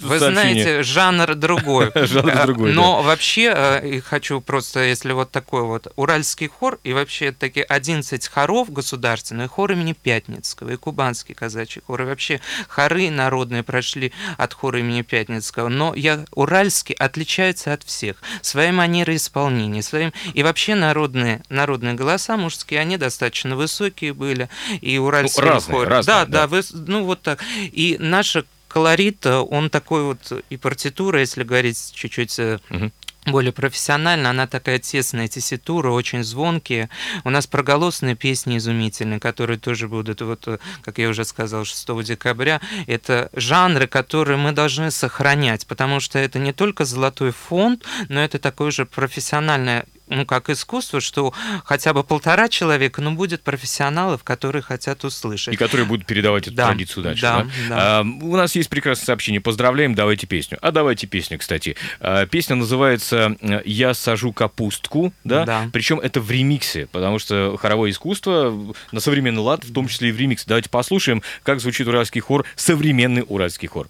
Вы 0.00 0.18
Сообщение. 0.18 0.62
знаете, 0.64 0.82
жанр 0.82 1.34
другой. 1.34 1.90
Жанр 1.94 2.46
другой, 2.46 2.72
Но 2.72 3.02
вообще, 3.02 4.02
хочу 4.04 4.40
просто, 4.40 4.80
если 4.80 5.12
вот 5.12 5.30
такой 5.30 5.62
вот 5.62 5.92
Уральский 5.96 6.48
хор, 6.48 6.78
и 6.84 6.92
вообще 6.92 7.32
такие 7.32 7.64
11 7.64 8.28
хоров 8.28 8.72
государственных, 8.72 9.52
хор 9.52 9.72
имени 9.72 9.92
Пятницкого, 9.92 10.70
и 10.70 10.76
Кубанский 10.76 11.34
казачий 11.34 11.82
хор, 11.86 12.02
и 12.02 12.04
вообще 12.04 12.40
хоры 12.68 13.10
народные 13.10 13.62
прошли 13.62 14.12
от 14.36 14.54
хора 14.54 14.80
имени 14.80 15.02
Пятницкого. 15.02 15.68
Но 15.68 15.94
я, 15.94 16.24
Уральский 16.32 16.94
отличается 16.94 17.72
от 17.72 17.82
всех 17.82 18.16
своей 18.40 18.72
манерой 18.72 19.16
исполнения, 19.16 19.82
своим... 19.82 20.12
И 20.34 20.42
вообще 20.42 20.74
народные, 20.74 21.42
народные 21.48 21.94
голоса 21.94 22.36
мужские, 22.36 22.80
они 22.80 22.96
достаточно 22.96 23.56
высокие 23.56 24.12
были, 24.12 24.48
и 24.80 24.98
Уральский 24.98 25.42
разные, 25.42 25.74
хор... 25.78 25.88
разные, 25.88 26.14
да, 26.14 26.26
да. 26.26 26.32
да, 26.40 26.46
вы- 26.46 26.62
ну 26.72 27.04
вот 27.04 27.22
так. 27.22 27.42
И 27.60 27.96
наша 27.98 28.44
колорит, 28.68 29.26
он 29.26 29.68
такой 29.70 30.02
вот 30.02 30.44
и 30.48 30.56
партитура, 30.56 31.20
если 31.20 31.44
говорить 31.44 31.92
чуть-чуть 31.94 32.38
угу 32.38 32.90
более 33.26 33.52
профессионально, 33.52 34.30
она 34.30 34.46
такая 34.46 34.78
тесная, 34.78 35.28
тесситура, 35.28 35.90
очень 35.90 36.24
звонкие. 36.24 36.88
У 37.24 37.30
нас 37.30 37.46
проголосные 37.46 38.16
песни 38.16 38.58
изумительные, 38.58 39.20
которые 39.20 39.58
тоже 39.58 39.88
будут, 39.88 40.20
вот, 40.22 40.60
как 40.82 40.98
я 40.98 41.08
уже 41.08 41.24
сказал, 41.24 41.64
6 41.64 42.02
декабря. 42.02 42.60
Это 42.86 43.30
жанры, 43.34 43.86
которые 43.86 44.38
мы 44.38 44.52
должны 44.52 44.90
сохранять, 44.90 45.66
потому 45.66 46.00
что 46.00 46.18
это 46.18 46.38
не 46.38 46.52
только 46.52 46.84
золотой 46.84 47.30
фонд, 47.30 47.84
но 48.08 48.20
это 48.20 48.38
такое 48.38 48.72
же 48.72 48.86
профессиональное 48.86 49.86
ну, 50.12 50.26
как 50.26 50.50
искусство, 50.50 51.00
что 51.00 51.32
хотя 51.64 51.92
бы 51.92 52.04
полтора 52.04 52.48
человека, 52.48 53.00
но 53.00 53.12
будет 53.12 53.42
профессионалов, 53.42 54.24
которые 54.24 54.62
хотят 54.62 55.04
услышать. 55.04 55.54
И 55.54 55.56
которые 55.56 55.86
будут 55.86 56.06
передавать 56.06 56.46
эту 56.46 56.56
да, 56.56 56.66
традицию 56.68 57.02
дальше. 57.04 57.22
Да, 57.22 57.38
да? 57.38 57.50
Да. 57.68 57.98
А, 57.98 58.02
у 58.02 58.36
нас 58.36 58.54
есть 58.54 58.68
прекрасное 58.68 59.06
сообщение. 59.06 59.40
Поздравляем, 59.40 59.94
давайте 59.94 60.26
песню. 60.26 60.58
А 60.60 60.70
давайте 60.70 61.06
песню, 61.06 61.38
кстати. 61.38 61.76
А, 62.00 62.26
песня 62.26 62.56
называется 62.56 63.36
«Я 63.64 63.94
сажу 63.94 64.32
капустку», 64.32 65.12
да? 65.24 65.44
да. 65.44 65.70
Причем 65.72 65.98
это 66.00 66.20
в 66.20 66.30
ремиксе, 66.30 66.86
потому 66.86 67.18
что 67.18 67.56
хоровое 67.60 67.90
искусство 67.90 68.74
на 68.92 69.00
современный 69.00 69.42
лад, 69.42 69.64
в 69.64 69.72
том 69.72 69.88
числе 69.88 70.10
и 70.10 70.12
в 70.12 70.18
ремиксе. 70.18 70.44
Давайте 70.46 70.68
послушаем, 70.68 71.22
как 71.42 71.60
звучит 71.60 71.86
уральский 71.86 72.20
хор, 72.20 72.44
современный 72.56 73.24
уральский 73.26 73.68
хор. 73.68 73.88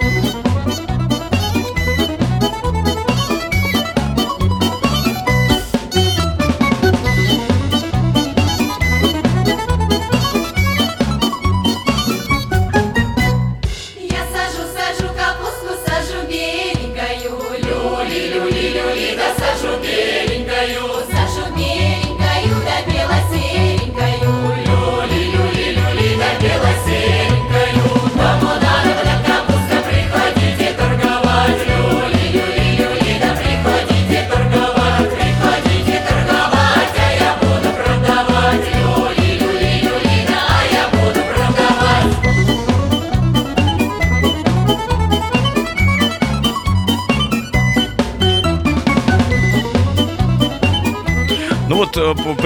thank 0.00 0.90
you 0.90 1.07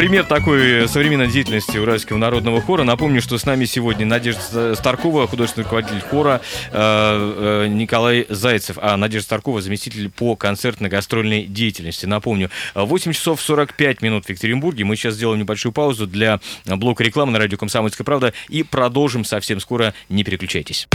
пример 0.03 0.25
такой 0.25 0.89
современной 0.89 1.29
деятельности 1.29 1.79
Уральского 1.79 2.19
народного 2.19 2.61
хора. 2.61 2.83
Напомню, 2.83 3.23
что 3.23 3.39
с 3.39 3.47
нами 3.47 3.67
сегодня 3.67 4.05
Надежда 4.05 4.75
Старкова, 4.75 5.29
художественный 5.29 5.63
руководитель 5.63 6.01
хора, 6.01 6.41
э, 6.73 6.73
э, 6.73 7.69
Николай 7.69 8.27
Зайцев, 8.29 8.79
а 8.83 8.97
Надежда 8.97 9.27
Старкова 9.27 9.61
заместитель 9.61 10.11
по 10.11 10.35
концертно-гастрольной 10.35 11.45
деятельности. 11.45 12.07
Напомню, 12.07 12.51
8 12.75 13.13
часов 13.13 13.41
45 13.41 14.03
минут 14.03 14.25
в 14.27 14.31
Екатеринбурге. 14.31 14.83
Мы 14.83 14.97
сейчас 14.97 15.15
сделаем 15.15 15.39
небольшую 15.39 15.71
паузу 15.71 16.09
для 16.09 16.41
блока 16.65 17.05
рекламы 17.05 17.31
на 17.31 17.39
радио 17.39 17.57
«Комсомольская 17.57 18.05
правда» 18.05 18.33
и 18.49 18.65
продолжим 18.65 19.25
совсем 19.25 19.61
скоро. 19.61 19.95
Не 20.09 20.25
переключайтесь. 20.25 20.89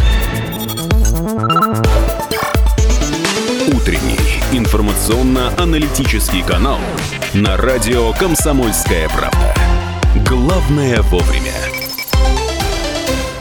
Утренний 3.67 4.17
информационно-аналитический 4.51 6.43
канал 6.43 6.81
на 7.41 7.55
радио 7.55 8.13
«Комсомольская 8.13 9.07
правда». 9.09 9.53
Главное 10.27 11.01
вовремя. 11.03 11.76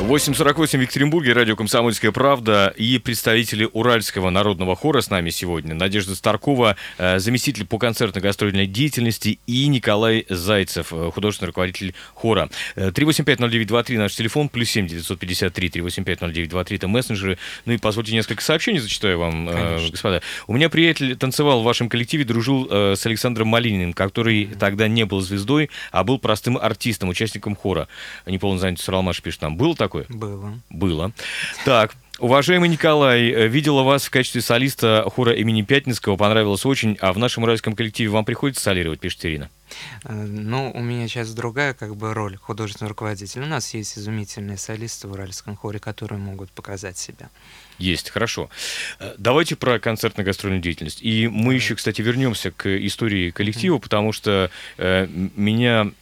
8.48 0.07 0.79
в 0.79 0.81
Екатеринбурге, 0.83 1.33
радио 1.33 1.57
«Комсомольская 1.57 2.13
правда» 2.13 2.73
и 2.77 2.97
представители 2.99 3.69
Уральского 3.73 4.31
народного 4.31 4.77
хора 4.77 5.01
с 5.01 5.11
нами 5.11 5.31
сегодня. 5.31 5.75
Надежда 5.75 6.15
Старкова, 6.15 6.77
э, 6.99 7.19
заместитель 7.19 7.67
по 7.67 7.79
концертно-гастрольной 7.79 8.69
деятельности, 8.69 9.41
и 9.49 9.67
Николай 9.67 10.25
Зайцев, 10.29 10.93
э, 10.93 11.11
художественный 11.13 11.49
руководитель 11.49 11.93
хора. 12.15 12.51
3850923 12.77 13.97
э, 13.97 13.99
наш 13.99 14.15
телефон, 14.15 14.49
плюс 14.49 14.71
7 14.71 14.87
953 14.87 15.69
3850923 15.71 16.77
это 16.77 16.87
мессенджеры. 16.87 17.37
Ну 17.65 17.73
и 17.73 17.77
позвольте 17.77 18.13
несколько 18.13 18.45
сообщений 18.45 18.79
зачитаю 18.79 19.19
вам, 19.19 19.49
Конечно. 19.49 19.91
господа. 19.91 20.23
У 20.47 20.53
меня 20.53 20.71
приятель 20.71 21.17
танцевал 21.17 21.63
в 21.63 21.65
вашем 21.65 21.89
коллективе, 21.89 22.23
дружил 22.23 22.71
с 22.71 23.05
Александром 23.05 23.49
Малининым, 23.49 23.93
который 23.93 24.47
тогда 24.47 24.87
не 24.87 25.05
был 25.05 25.21
звездой, 25.21 25.69
а 25.91 26.05
был 26.05 26.21
простым 26.21 26.57
артистом, 26.57 27.09
участником 27.09 27.57
хора. 27.57 27.89
Неполный 28.25 28.61
занятый 28.61 28.83
Суралмаш 28.83 29.21
пишет 29.21 29.43
нам. 29.43 29.57
Был 29.57 29.75
такой 29.75 29.96
такое? 30.05 30.19
Было. 30.19 30.61
Было. 30.71 31.13
Так, 31.65 31.95
Уважаемый 32.19 32.71
Николай, 32.71 33.29
э, 33.31 33.47
видела 33.47 33.83
вас 33.83 34.07
в 34.07 34.11
качестве 34.11 34.41
солиста 34.41 35.05
хора 35.15 35.35
имени 35.35 35.61
Пятницкого, 35.61 36.17
понравилось 36.17 36.65
очень, 36.65 36.97
а 37.03 37.13
в 37.13 37.19
нашем 37.19 37.43
уральском 37.43 37.77
коллективе 37.77 38.09
вам 38.09 38.25
приходится 38.25 38.63
солировать, 38.63 39.01
пишет 39.01 39.27
Ирина. 39.27 39.51
Э, 40.05 40.15
ну, 40.15 40.73
у 40.75 40.81
меня 40.81 41.09
сейчас 41.09 41.35
другая 41.35 41.75
как 41.75 41.95
бы 41.95 42.15
роль 42.15 42.39
художественного 42.39 42.91
руководителя. 42.91 43.43
У 43.43 43.49
нас 43.49 43.75
есть 43.75 43.99
изумительные 43.99 44.57
солисты 44.57 45.09
в 45.09 45.13
уральском 45.13 45.57
хоре, 45.57 45.79
которые 45.79 46.19
могут 46.19 46.51
показать 46.53 46.97
себя. 46.97 47.29
Есть, 47.79 48.09
хорошо. 48.09 48.49
Э, 48.99 49.15
давайте 49.19 49.55
про 49.55 49.79
концертно-гастрольную 49.79 50.63
деятельность. 50.63 51.03
И 51.03 51.29
мы 51.29 51.53
еще, 51.53 51.75
кстати, 51.75 52.01
вернемся 52.01 52.51
к 52.51 52.67
истории 52.87 53.31
коллектива, 53.31 53.77
mm-hmm. 53.77 53.83
потому 53.83 54.13
что 54.13 54.51
э, 54.79 55.07
меня 55.37 55.93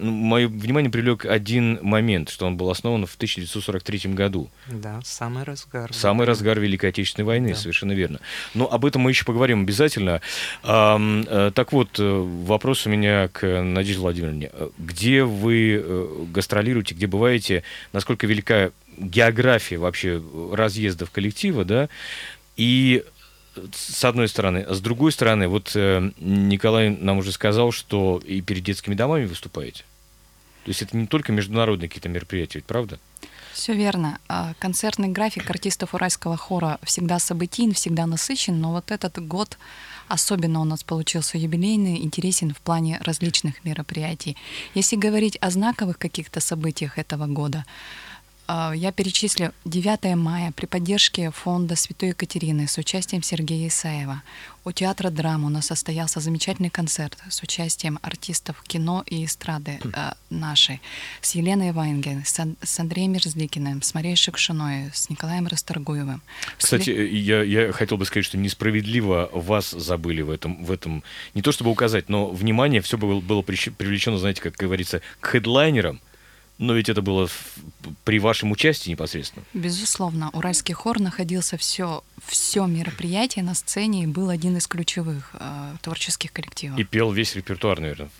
мое 0.00 0.48
внимание 0.48 0.90
привлек 0.90 1.24
один 1.24 1.78
момент, 1.82 2.28
что 2.28 2.46
он 2.46 2.56
был 2.56 2.70
основан 2.70 3.06
в 3.06 3.14
1943 3.14 4.12
году. 4.12 4.50
Да, 4.68 5.00
самый 5.04 5.44
разгар. 5.44 5.92
Самый 5.92 6.26
разгар 6.26 6.58
Великой 6.60 6.90
Отечественной 6.90 7.26
войны, 7.26 7.50
да. 7.50 7.54
совершенно 7.54 7.92
верно. 7.92 8.20
Но 8.54 8.70
об 8.70 8.84
этом 8.84 9.02
мы 9.02 9.10
еще 9.10 9.24
поговорим 9.24 9.62
обязательно. 9.62 10.20
А, 10.62 11.50
так 11.54 11.72
вот, 11.72 11.98
э, 11.98 12.02
вопрос 12.44 12.86
у 12.86 12.90
меня 12.90 13.28
к 13.28 13.62
Надежде 13.62 14.00
Владимировне. 14.00 14.50
Где 14.78 15.24
вы 15.24 15.82
э, 15.82 16.24
гастролируете, 16.32 16.94
где 16.94 17.06
бываете, 17.06 17.62
насколько 17.92 18.26
велика 18.26 18.70
география 18.96 19.78
вообще 19.78 20.22
разъездов 20.52 21.10
коллектива, 21.10 21.64
да, 21.64 21.88
и 22.56 23.04
с 23.72 24.04
одной 24.04 24.28
стороны. 24.28 24.66
С 24.68 24.80
другой 24.80 25.12
стороны, 25.12 25.48
вот 25.48 25.72
э, 25.74 26.10
Николай 26.18 26.90
нам 26.90 27.18
уже 27.18 27.32
сказал, 27.32 27.72
что 27.72 28.20
и 28.24 28.40
перед 28.40 28.64
детскими 28.64 28.94
домами 28.94 29.24
выступаете. 29.24 29.84
То 30.64 30.68
есть 30.68 30.82
это 30.82 30.96
не 30.96 31.06
только 31.06 31.32
международные 31.32 31.88
какие-то 31.88 32.08
мероприятия, 32.08 32.58
ведь 32.58 32.66
правда? 32.66 32.98
Все 33.52 33.74
верно. 33.74 34.18
А, 34.28 34.54
концертный 34.58 35.08
график 35.08 35.50
артистов 35.50 35.94
Уральского 35.94 36.36
хора 36.36 36.78
всегда 36.82 37.18
событийен, 37.18 37.72
всегда 37.72 38.06
насыщен, 38.06 38.58
но 38.60 38.72
вот 38.72 38.90
этот 38.90 39.18
год 39.26 39.58
особенно 40.08 40.60
у 40.60 40.64
нас 40.64 40.82
получился 40.82 41.38
юбилейный, 41.38 42.02
интересен 42.02 42.54
в 42.54 42.60
плане 42.60 42.98
различных 43.02 43.64
мероприятий. 43.64 44.36
Если 44.74 44.96
говорить 44.96 45.36
о 45.40 45.50
знаковых 45.50 45.98
каких-то 45.98 46.40
событиях 46.40 46.98
этого 46.98 47.26
года, 47.26 47.64
а, 47.64 47.70
я 48.74 48.92
перечислю. 48.92 49.52
9 49.64 50.16
мая 50.16 50.52
при 50.52 50.66
поддержке 50.66 51.30
фонда 51.30 51.76
Святой 51.76 52.10
Екатерины 52.10 52.66
с 52.66 52.76
участием 52.78 53.22
Сергея 53.22 53.68
Исаева. 53.68 54.22
У 54.64 54.72
театра 54.72 55.10
драмы 55.10 55.46
у 55.46 55.48
нас 55.48 55.66
состоялся 55.66 56.20
замечательный 56.20 56.70
концерт 56.70 57.18
с 57.28 57.42
участием 57.42 57.98
артистов 58.02 58.62
кино 58.62 59.02
и 59.06 59.24
эстрады 59.24 59.80
э, 59.82 60.12
нашей, 60.30 60.80
с 61.20 61.34
Еленой 61.34 61.72
Вайнген, 61.72 62.24
с, 62.24 62.38
с 62.62 62.80
Андреем 62.80 63.12
Мерзликиным, 63.12 63.82
с 63.82 63.94
Марией 63.94 64.14
Шукшиной, 64.14 64.90
с 64.92 65.10
Николаем 65.10 65.48
Расторгуевым. 65.48 66.22
Кстати, 66.58 66.90
я, 66.90 67.42
я 67.42 67.72
хотел 67.72 67.98
бы 67.98 68.04
сказать, 68.04 68.24
что 68.24 68.38
несправедливо 68.38 69.30
вас 69.32 69.70
забыли 69.70 70.22
в 70.22 70.30
этом, 70.30 70.64
в 70.64 70.70
этом, 70.70 71.02
не 71.34 71.42
то 71.42 71.50
чтобы 71.50 71.70
указать, 71.70 72.08
но 72.08 72.28
внимание 72.28 72.82
все 72.82 72.96
было, 72.98 73.20
было 73.20 73.42
привлечено, 73.42 74.18
знаете, 74.18 74.42
как 74.42 74.54
говорится, 74.54 75.00
к 75.20 75.26
хедлайнерам, 75.26 76.00
но 76.62 76.74
ведь 76.74 76.88
это 76.88 77.02
было 77.02 77.28
при 78.04 78.18
вашем 78.20 78.52
участии 78.52 78.90
непосредственно. 78.90 79.44
Безусловно, 79.52 80.30
Уральский 80.32 80.74
хор 80.74 81.00
находился 81.00 81.56
все 81.56 82.04
все 82.26 82.66
мероприятие 82.66 83.44
на 83.44 83.54
сцене 83.54 84.04
и 84.04 84.06
был 84.06 84.30
один 84.30 84.56
из 84.56 84.66
ключевых 84.66 85.30
э, 85.34 85.74
творческих 85.82 86.32
коллективов. 86.32 86.78
И 86.78 86.84
пел 86.84 87.12
весь 87.12 87.34
репертуар, 87.34 87.80
наверное, 87.80 88.10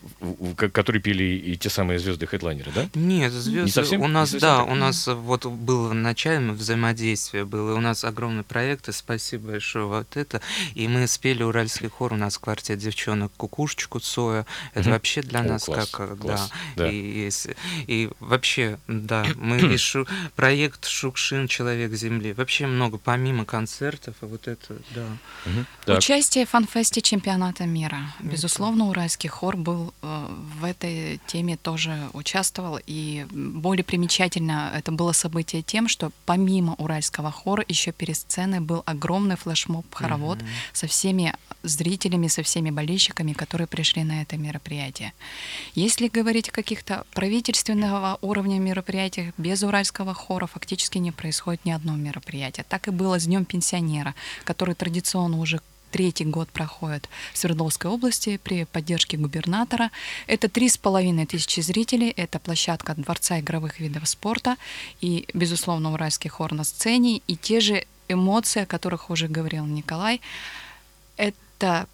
который 0.56 1.00
пели 1.00 1.24
и 1.24 1.56
те 1.56 1.70
самые 1.70 1.98
звезды 1.98 2.26
хедлайнеры, 2.26 2.72
да? 2.72 2.88
Нет, 2.94 3.32
звезды. 3.32 3.64
Не 3.64 3.70
совсем, 3.70 4.02
у 4.02 4.08
нас, 4.08 4.32
да, 4.32 4.58
так? 4.58 4.68
у 4.68 4.74
нас 4.74 5.06
вот 5.06 5.46
было 5.46 5.88
в 5.88 5.94
начале 5.94 6.52
взаимодействие 6.52 7.44
было, 7.44 7.74
у 7.76 7.80
нас 7.80 8.04
огромный 8.04 8.42
проект, 8.42 8.88
и 8.88 8.92
спасибо 8.92 9.52
большое 9.52 9.86
вот 9.86 10.16
это, 10.16 10.40
и 10.74 10.88
мы 10.88 11.06
спели 11.06 11.42
уральский 11.42 11.88
хор, 11.88 12.12
у 12.12 12.16
нас 12.16 12.38
квартет 12.38 12.78
девчонок 12.78 13.32
Кукушечку 13.36 14.00
Цоя, 14.00 14.46
это 14.74 14.88
угу. 14.88 14.90
вообще 14.90 15.22
для 15.22 15.40
О, 15.40 15.44
нас 15.44 15.64
класс, 15.64 15.90
как, 15.90 16.18
класс, 16.18 16.50
да, 16.76 16.84
да. 16.84 16.90
И, 16.90 17.28
и, 17.28 17.30
и 17.86 18.10
вообще, 18.20 18.78
да, 18.88 19.26
мы 19.36 19.58
и 19.74 19.76
шу, 19.76 20.06
проект 20.36 20.86
Шукшин 20.86 21.48
Человек 21.48 21.92
Земли, 21.92 22.32
вообще 22.32 22.66
много 22.66 22.98
помимо 22.98 23.44
концертов, 23.92 24.22
и 24.22 24.26
вот 24.26 24.48
это, 24.48 24.78
да. 24.94 25.06
Угу. 25.86 25.96
Участие 25.96 26.46
в 26.46 26.50
фанфесте 26.50 27.00
чемпионата 27.00 27.64
мира. 27.64 28.14
Безусловно, 28.20 28.88
уральский 28.88 29.28
хор 29.28 29.56
был 29.56 29.92
э, 30.02 30.26
в 30.60 30.64
этой 30.64 31.20
теме 31.26 31.56
тоже 31.56 32.08
участвовал, 32.12 32.78
и 32.86 33.26
более 33.30 33.84
примечательно 33.84 34.72
это 34.74 34.92
было 34.92 35.12
событие 35.12 35.62
тем, 35.62 35.88
что 35.88 36.10
помимо 36.26 36.74
уральского 36.74 37.30
хора 37.30 37.64
еще 37.68 37.92
перед 37.92 38.16
сценой 38.16 38.60
был 38.60 38.82
огромный 38.86 39.36
флешмоб-хоровод 39.36 40.38
угу. 40.38 40.48
со 40.72 40.86
всеми 40.86 41.34
зрителями, 41.62 42.28
со 42.28 42.42
всеми 42.42 42.70
болельщиками, 42.70 43.32
которые 43.32 43.66
пришли 43.66 44.04
на 44.04 44.22
это 44.22 44.36
мероприятие. 44.36 45.12
Если 45.74 46.08
говорить 46.08 46.48
о 46.48 46.52
каких-то 46.52 47.04
правительственного 47.12 48.18
уровня 48.20 48.58
мероприятиях, 48.58 49.34
без 49.38 49.62
уральского 49.62 50.14
хора 50.14 50.46
фактически 50.46 50.98
не 50.98 51.12
происходит 51.12 51.64
ни 51.64 51.70
одно 51.70 51.96
мероприятие. 51.96 52.64
Так 52.68 52.88
и 52.88 52.90
было 52.90 53.18
с 53.18 53.26
Днем 53.32 53.44
пенсионера, 53.44 53.81
который 54.44 54.74
традиционно 54.74 55.38
уже 55.38 55.60
третий 55.92 56.24
год 56.24 56.48
проходит 56.48 57.08
в 57.32 57.38
Свердловской 57.38 57.90
области 57.90 58.38
при 58.42 58.64
поддержке 58.64 59.16
губернатора. 59.16 59.90
Это 60.26 60.48
три 60.48 60.68
с 60.68 60.78
половиной 60.78 61.26
тысячи 61.26 61.60
зрителей, 61.60 62.10
это 62.10 62.38
площадка 62.38 62.94
Дворца 62.94 63.38
игровых 63.38 63.78
видов 63.78 64.08
спорта 64.08 64.56
и, 65.00 65.26
безусловно, 65.34 65.92
уральский 65.92 66.30
хор 66.30 66.54
на 66.54 66.64
сцене, 66.64 67.20
и 67.26 67.36
те 67.36 67.60
же 67.60 67.84
эмоции, 68.08 68.62
о 68.62 68.66
которых 68.66 69.10
уже 69.10 69.28
говорил 69.28 69.66
Николай, 69.66 70.20
это 71.16 71.86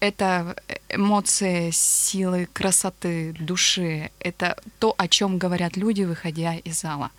это 0.00 0.56
эмоции 0.88 1.70
силы, 1.70 2.48
красоты, 2.52 3.34
души. 3.38 4.10
Это 4.20 4.56
то, 4.78 4.94
о 4.98 5.08
чем 5.08 5.38
говорят 5.38 5.76
люди, 5.76 6.02
выходя 6.02 6.56
из 6.56 6.80
зала. 6.80 7.10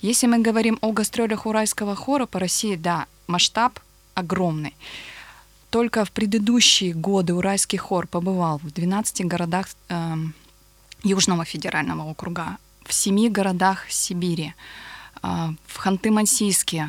Если 0.00 0.26
мы 0.26 0.38
говорим 0.38 0.78
о 0.80 0.92
гастролях 0.92 1.46
уральского 1.46 1.96
хора 1.96 2.26
по 2.26 2.38
России, 2.38 2.76
да, 2.76 3.06
масштаб 3.26 3.80
огромный. 4.14 4.74
Только 5.70 6.04
в 6.04 6.10
предыдущие 6.10 6.94
годы 6.94 7.34
Уральский 7.34 7.78
хор 7.78 8.06
побывал 8.06 8.58
в 8.58 8.70
12 8.70 9.26
городах 9.26 9.66
э, 9.88 10.14
Южного 11.02 11.44
федерального 11.44 12.08
округа, 12.08 12.56
в 12.84 12.92
семи 12.92 13.28
городах 13.28 13.90
Сибири, 13.90 14.54
э, 15.22 15.28
в 15.66 15.78
Ханты-Мансийске, 15.78 16.88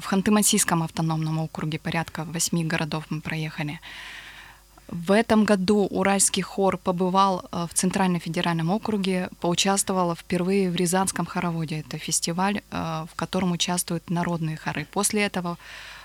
в 0.00 0.12
Ханты-Мансийском 0.12 0.82
автономном 0.84 1.38
округе 1.38 1.78
порядка 1.78 2.24
восьми 2.24 2.64
городов 2.64 3.04
мы 3.10 3.20
проехали. 3.20 3.80
В 4.92 5.12
этом 5.12 5.44
году 5.44 5.86
Уральский 5.90 6.42
хор 6.42 6.76
побывал 6.76 7.48
э, 7.50 7.66
в 7.70 7.74
Центральном 7.74 8.20
федеральном 8.20 8.70
округе, 8.70 9.30
поучаствовал 9.40 10.14
впервые 10.14 10.70
в 10.70 10.76
Рязанском 10.76 11.24
хороводе. 11.24 11.80
Это 11.80 11.96
фестиваль, 11.96 12.60
э, 12.70 13.06
в 13.10 13.14
котором 13.16 13.52
участвуют 13.52 14.10
народные 14.10 14.58
хоры. 14.58 14.86
После 14.92 15.22
этого 15.22 15.56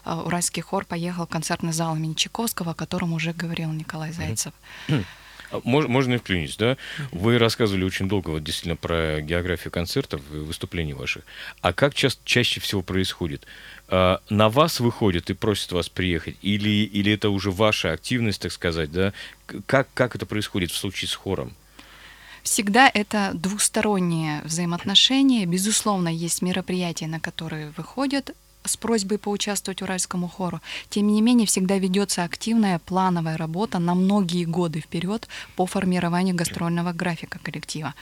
э, 0.05 0.13
Уральский 0.13 0.61
хор 0.61 0.85
поехал 0.85 1.25
в 1.25 1.29
концертный 1.29 1.73
зал 1.73 1.97
имени 1.97 2.13
Чайковского, 2.13 2.71
о 2.71 2.75
котором 2.75 3.11
уже 3.11 3.33
говорил 3.33 3.73
Николай 3.73 4.13
Зайцев. 4.13 4.53
А 4.87 4.93
можно, 5.63 5.89
можно 5.89 6.13
и 6.15 6.17
вклинить, 6.17 6.57
да? 6.57 6.77
Вы 7.11 7.37
рассказывали 7.37 7.83
очень 7.83 8.07
долго 8.07 8.31
вот 8.31 8.43
действительно 8.43 8.75
про 8.75 9.21
географию 9.21 9.71
концертов 9.71 10.21
и 10.31 10.37
выступлений 10.37 10.93
ваших. 10.93 11.23
А 11.61 11.73
как 11.73 11.93
ча- 11.93 12.09
чаще 12.23 12.59
всего 12.59 12.81
происходит? 12.81 13.45
А, 13.87 14.21
на 14.29 14.49
вас 14.49 14.79
выходят 14.79 15.29
и 15.29 15.33
просят 15.33 15.71
вас 15.71 15.89
приехать? 15.89 16.35
Или, 16.41 16.85
или 16.85 17.13
это 17.13 17.29
уже 17.29 17.51
ваша 17.51 17.93
активность, 17.93 18.41
так 18.41 18.51
сказать, 18.51 18.91
да? 18.91 19.13
Как, 19.65 19.87
как 19.93 20.15
это 20.15 20.25
происходит 20.25 20.71
в 20.71 20.77
случае 20.77 21.07
с 21.07 21.15
хором? 21.15 21.53
Всегда 22.43 22.89
это 22.93 23.31
двусторонние 23.33 24.41
взаимоотношения. 24.43 25.45
Безусловно, 25.45 26.07
есть 26.07 26.41
мероприятия, 26.41 27.07
на 27.07 27.19
которые 27.19 27.73
выходят 27.75 28.35
с 28.67 28.77
просьбой 28.77 29.17
поучаствовать 29.17 29.81
Уральскому 29.81 30.27
хору. 30.27 30.61
Тем 30.89 31.07
не 31.07 31.21
менее, 31.21 31.47
всегда 31.47 31.77
ведется 31.77 32.23
активная 32.23 32.79
плановая 32.79 33.37
работа 33.37 33.79
на 33.79 33.95
многие 33.95 34.45
годы 34.45 34.81
вперед 34.81 35.27
по 35.55 35.65
формированию 35.65 36.35
гастрольного 36.35 36.93
графика 36.93 37.39
коллектива. 37.39 37.93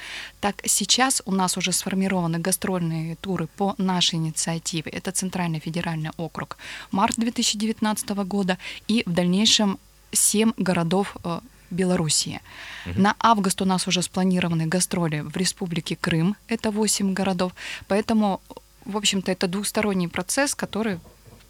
Так 0.41 0.55
сейчас 0.65 1.21
у 1.25 1.31
нас 1.31 1.57
уже 1.57 1.71
сформированы 1.71 2.39
гастрольные 2.39 3.15
туры 3.15 3.47
по 3.47 3.75
нашей 3.77 4.15
инициативе. 4.15 4.91
Это 4.91 5.11
Центральный 5.11 5.59
федеральный 5.59 6.11
округ. 6.17 6.57
Март 6.91 7.15
2019 7.17 8.09
года 8.09 8.57
и 8.87 9.03
в 9.05 9.13
дальнейшем 9.13 9.79
семь 10.11 10.51
городов 10.57 11.15
э, 11.23 11.39
Белоруссии. 11.71 12.41
Угу. 12.85 13.01
На 13.01 13.15
август 13.19 13.61
у 13.61 13.65
нас 13.65 13.87
уже 13.87 14.01
спланированы 14.01 14.65
гастроли 14.67 15.21
в 15.21 15.35
Республике 15.37 15.95
Крым, 15.95 16.35
это 16.47 16.71
8 16.71 17.13
городов. 17.13 17.53
Поэтому 17.87 18.41
в 18.85 18.97
общем-то, 18.97 19.31
это 19.31 19.47
двусторонний 19.47 20.07
процесс, 20.07 20.55
который 20.55 20.99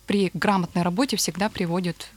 при 0.08 0.32
грамотной 0.34 0.84
работе 0.84 1.18
всегда 1.18 1.50
приводит 1.50 2.10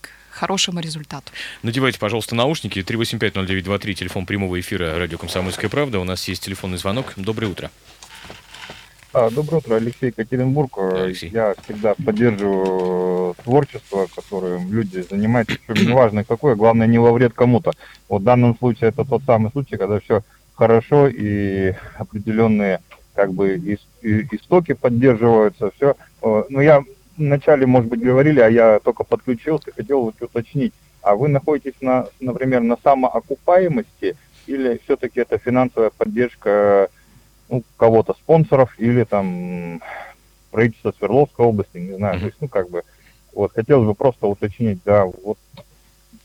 к 0.00 0.08
хорошему 0.30 0.80
результату. 0.80 1.32
Надевайте, 1.62 1.98
пожалуйста, 1.98 2.34
наушники. 2.34 2.80
3850923, 2.80 3.94
телефон 3.94 4.26
прямого 4.26 4.60
эфира 4.60 4.98
радио 4.98 5.18
«Комсомольская 5.18 5.70
правда». 5.70 5.98
У 5.98 6.04
нас 6.04 6.28
есть 6.28 6.44
телефонный 6.44 6.78
звонок. 6.78 7.14
Доброе 7.16 7.48
утро. 7.48 7.70
А, 9.12 9.30
доброе 9.30 9.58
утро, 9.58 9.76
Алексей 9.76 10.08
Екатеринбург. 10.08 10.76
Алексей. 10.78 11.30
Я 11.30 11.54
всегда 11.64 11.94
поддерживаю 11.94 13.34
творчество, 13.42 14.08
которым 14.14 14.70
люди 14.70 15.00
занимаются, 15.08 15.56
неважно 15.68 16.22
какое, 16.22 16.54
главное 16.54 16.86
не 16.86 16.98
во 16.98 17.12
вред 17.12 17.32
кому-то. 17.32 17.72
Вот 18.08 18.20
в 18.20 18.24
данном 18.24 18.58
случае 18.58 18.90
это 18.90 19.06
тот 19.06 19.22
самый 19.24 19.50
случай, 19.52 19.78
когда 19.78 20.00
все 20.00 20.22
хорошо 20.54 21.08
и 21.08 21.74
определенные 21.96 22.80
как 23.16 23.32
бы 23.32 23.56
истоки 24.02 24.74
поддерживаются, 24.74 25.70
все. 25.72 25.96
Ну, 26.22 26.60
я 26.60 26.84
вначале, 27.16 27.66
может 27.66 27.88
быть, 27.88 28.00
говорили, 28.00 28.40
а 28.40 28.48
я 28.48 28.78
только 28.78 29.04
подключился, 29.04 29.72
хотел 29.72 30.02
вот 30.02 30.20
уточнить, 30.20 30.74
а 31.02 31.16
вы 31.16 31.28
находитесь, 31.28 31.80
на, 31.80 32.08
например, 32.20 32.60
на 32.60 32.76
самоокупаемости 32.76 34.16
или 34.46 34.80
все-таки 34.84 35.20
это 35.20 35.38
финансовая 35.38 35.90
поддержка 35.90 36.90
ну, 37.48 37.62
кого-то, 37.76 38.14
спонсоров 38.14 38.74
или 38.78 39.04
там 39.04 39.80
правительства 40.50 40.92
Свердловской 40.96 41.46
области, 41.46 41.78
не 41.78 41.96
знаю, 41.96 42.20
то 42.20 42.26
есть, 42.26 42.36
ну, 42.40 42.48
как 42.48 42.70
бы, 42.70 42.82
вот, 43.32 43.52
хотелось 43.52 43.86
бы 43.86 43.94
просто 43.94 44.26
уточнить, 44.26 44.80
да, 44.84 45.04
вот 45.04 45.38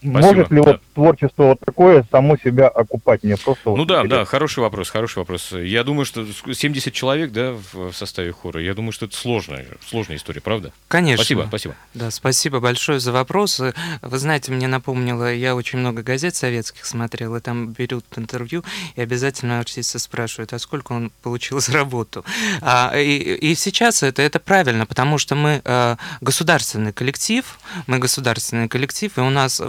Спасибо. 0.02 0.20
Может 0.20 0.52
ли 0.52 0.58
да. 0.58 0.72
вот 0.72 0.82
творчество 0.96 1.44
вот 1.44 1.60
такое 1.60 2.04
само 2.10 2.36
себя 2.36 2.68
окупать? 2.70 3.22
Мне 3.24 3.38
просто 3.38 3.70
ну 3.70 3.78
вот 3.78 3.88
да, 3.88 3.98
интересно. 3.98 4.18
да, 4.18 4.26
хороший 4.26 4.60
вопрос, 4.62 4.90
хороший 4.90 5.20
вопрос. 5.20 5.52
Я 5.52 5.84
думаю, 5.84 6.06
что 6.06 6.26
70 6.26 6.92
человек, 6.92 7.32
да, 7.32 7.54
в 7.72 7.94
составе 7.94 8.32
хора, 8.32 8.62
я 8.62 8.74
думаю, 8.74 8.94
что 8.94 9.06
это 9.06 9.16
сложная, 9.16 9.68
сложная 9.88 10.18
история, 10.18 10.42
правда? 10.42 10.74
Конечно. 10.88 11.24
Спасибо, 11.24 11.46
спасибо. 11.48 11.76
Да, 11.94 12.10
спасибо 12.10 12.60
большое 12.60 13.00
за 13.00 13.12
вопрос. 13.12 13.62
Вы 14.02 14.18
знаете, 14.18 14.52
мне 14.52 14.68
напомнило, 14.68 15.32
я 15.32 15.56
очень 15.56 15.78
много 15.78 16.02
газет 16.02 16.36
советских 16.36 16.86
смотрел, 16.86 17.36
и 17.36 17.40
там 17.40 17.70
берут 17.70 18.06
интервью, 18.16 18.64
и 18.96 19.02
обязательно 19.02 19.60
артисты 19.60 20.00
спрашивают, 20.00 20.52
а 20.54 20.58
сколько 20.58 20.94
он 20.94 21.12
получил 21.22 21.60
за 21.60 21.74
работу? 21.74 22.26
А, 22.62 22.92
и, 22.98 23.18
и 23.36 23.54
сейчас 23.54 24.02
это, 24.02 24.24
это 24.24 24.40
правильно, 24.40 24.88
потому 24.88 25.20
что 25.20 25.36
мы 25.36 25.62
а, 25.64 25.98
государственный 26.22 26.92
коллектив, 26.92 27.46
мы 27.86 28.00
государственный 28.00 28.68
коллектив, 28.68 29.16
и 29.16 29.22
у 29.22 29.30
нас 29.30 29.62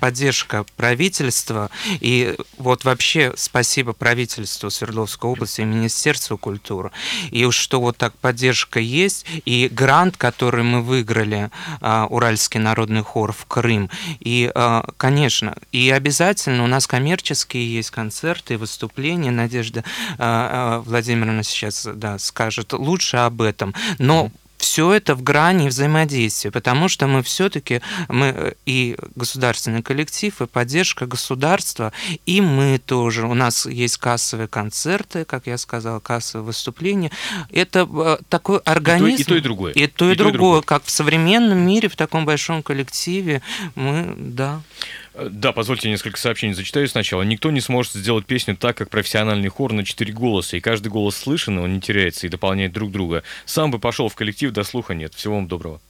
поддержка 0.00 0.64
правительства. 0.76 1.70
И 2.00 2.36
вот 2.58 2.84
вообще 2.84 3.32
спасибо 3.36 3.92
правительству 3.92 4.70
Свердловской 4.70 5.30
области 5.30 5.60
и 5.60 5.64
Министерству 5.64 6.38
культуры. 6.38 6.90
И 7.30 7.48
что 7.50 7.80
вот 7.80 7.96
так 7.96 8.14
поддержка 8.18 8.80
есть. 8.80 9.26
И 9.44 9.68
грант, 9.70 10.16
который 10.16 10.64
мы 10.64 10.82
выиграли, 10.82 11.50
а, 11.80 12.06
Уральский 12.10 12.60
народный 12.60 13.02
хор 13.02 13.32
в 13.32 13.46
Крым. 13.46 13.90
И, 14.20 14.50
а, 14.54 14.84
конечно, 14.96 15.56
и 15.72 15.90
обязательно 15.90 16.64
у 16.64 16.66
нас 16.66 16.86
коммерческие 16.86 17.74
есть 17.74 17.90
концерты, 17.90 18.58
выступления. 18.58 19.30
Надежда 19.30 19.84
а, 20.18 20.80
Владимировна 20.80 21.42
сейчас 21.42 21.86
да, 21.94 22.18
скажет 22.18 22.72
лучше 22.72 23.16
об 23.18 23.42
этом. 23.42 23.74
Но 23.98 24.30
все 24.64 24.92
это 24.94 25.14
в 25.14 25.22
грани 25.22 25.68
взаимодействия, 25.68 26.50
потому 26.50 26.88
что 26.88 27.06
мы 27.06 27.22
все-таки 27.22 27.82
мы 28.08 28.26
э, 28.34 28.52
и 28.64 28.96
государственный 29.14 29.82
коллектив, 29.82 30.40
и 30.40 30.46
поддержка 30.46 31.04
государства, 31.04 31.92
и 32.24 32.40
мы 32.40 32.78
тоже. 32.78 33.26
У 33.26 33.34
нас 33.34 33.66
есть 33.66 33.98
кассовые 33.98 34.48
концерты, 34.48 35.26
как 35.26 35.46
я 35.46 35.58
сказал, 35.58 36.00
кассовые 36.00 36.46
выступления. 36.46 37.10
Это 37.50 37.86
э, 37.92 38.16
такой 38.30 38.58
организм. 38.60 39.20
И 39.20 39.24
то, 39.24 39.34
и, 39.34 39.34
то, 39.34 39.36
и 39.36 39.40
другое. 39.40 39.72
И 39.72 39.86
то, 39.86 40.08
и, 40.08 40.12
и 40.12 40.16
другое. 40.16 40.16
То, 40.16 40.28
и 40.28 40.32
другое. 40.32 40.62
Как 40.62 40.84
в 40.84 40.90
современном 40.90 41.58
мире, 41.58 41.90
в 41.90 41.96
таком 41.96 42.24
большом 42.24 42.62
коллективе, 42.62 43.42
мы, 43.74 44.14
да. 44.16 44.62
Да, 45.14 45.52
позвольте 45.52 45.88
несколько 45.88 46.18
сообщений 46.18 46.54
зачитаю 46.54 46.88
сначала. 46.88 47.22
Никто 47.22 47.50
не 47.50 47.60
сможет 47.60 47.92
сделать 47.92 48.26
песню 48.26 48.56
так, 48.56 48.76
как 48.76 48.90
профессиональный 48.90 49.48
хор 49.48 49.72
на 49.72 49.84
четыре 49.84 50.12
голоса, 50.12 50.56
и 50.56 50.60
каждый 50.60 50.88
голос 50.88 51.16
слышен, 51.16 51.58
он 51.58 51.72
не 51.72 51.80
теряется 51.80 52.26
и 52.26 52.30
дополняет 52.30 52.72
друг 52.72 52.90
друга. 52.90 53.22
Сам 53.44 53.70
бы 53.70 53.78
пошел 53.78 54.08
в 54.08 54.14
коллектив, 54.16 54.50
до 54.50 54.64
слуха 54.64 54.94
нет. 54.94 55.14
Всего 55.14 55.36
вам 55.36 55.46
доброго. 55.46 55.80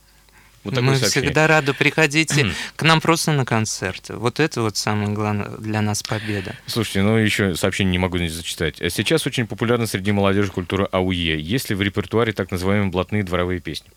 Вот 0.62 0.80
Мы 0.80 0.96
сообщение. 0.96 1.28
всегда 1.28 1.46
рады. 1.46 1.74
Приходите 1.74 2.52
к 2.76 2.82
нам 2.82 3.00
просто 3.02 3.32
на 3.32 3.44
концерты. 3.44 4.14
Вот 4.14 4.40
это 4.40 4.62
вот 4.62 4.76
самое 4.78 5.10
главное 5.10 5.48
для 5.58 5.82
нас 5.82 6.02
победа. 6.02 6.56
Слушайте, 6.66 7.02
ну 7.02 7.16
еще 7.16 7.54
сообщение 7.54 7.92
не 7.92 7.98
могу 7.98 8.16
не 8.16 8.28
зачитать. 8.28 8.76
Сейчас 8.90 9.26
очень 9.26 9.46
популярна 9.46 9.86
среди 9.86 10.12
молодежи 10.12 10.50
культура 10.50 10.86
АУЕ. 10.86 11.38
Есть 11.38 11.68
ли 11.68 11.76
в 11.76 11.82
репертуаре 11.82 12.32
так 12.32 12.50
называемые 12.50 12.90
блатные 12.90 13.22
дворовые 13.22 13.60
песни? 13.60 13.90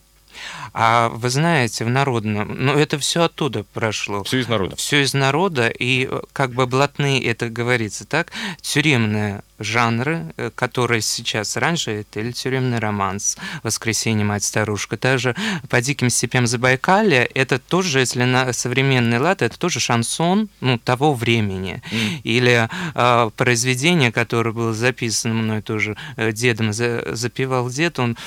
А 0.73 1.09
вы 1.09 1.29
знаете, 1.29 1.85
в 1.85 1.89
народном, 1.89 2.55
ну 2.57 2.73
это 2.73 2.99
все 2.99 3.23
оттуда 3.23 3.63
прошло. 3.63 4.23
Все 4.23 4.39
из 4.39 4.47
народа. 4.47 4.75
Все 4.75 5.01
из 5.01 5.13
народа, 5.13 5.69
и 5.69 6.09
как 6.33 6.51
бы 6.51 6.65
блатные, 6.67 7.23
это 7.23 7.49
говорится 7.49 8.05
так, 8.05 8.31
тюремные 8.61 9.41
жанры, 9.59 10.33
э, 10.37 10.51
которые 10.53 11.01
сейчас 11.01 11.57
раньше, 11.57 11.91
это 11.91 12.19
или 12.19 12.31
тюремный 12.31 12.79
романс, 12.79 13.37
«Воскресенье, 13.63 14.25
мать, 14.25 14.43
старушка». 14.43 14.97
Также 14.97 15.35
по 15.69 15.81
диким 15.81 16.09
степям 16.09 16.47
Забайкалья, 16.47 17.27
это 17.33 17.59
тоже, 17.59 17.99
если 17.99 18.23
на 18.23 18.53
современный 18.53 19.19
лад, 19.19 19.41
это 19.41 19.57
тоже 19.57 19.79
шансон 19.79 20.49
ну, 20.61 20.77
того 20.77 21.13
времени. 21.13 21.81
Mm. 21.91 22.21
Или 22.23 22.69
э, 22.93 23.29
произведение, 23.35 24.11
которое 24.11 24.51
было 24.51 24.73
записано 24.73 25.33
мной 25.33 25.61
тоже 25.61 25.97
э, 26.15 26.31
дедом, 26.31 26.73
за, 26.73 27.15
запевал 27.15 27.69
дед, 27.69 27.99
он 27.99 28.17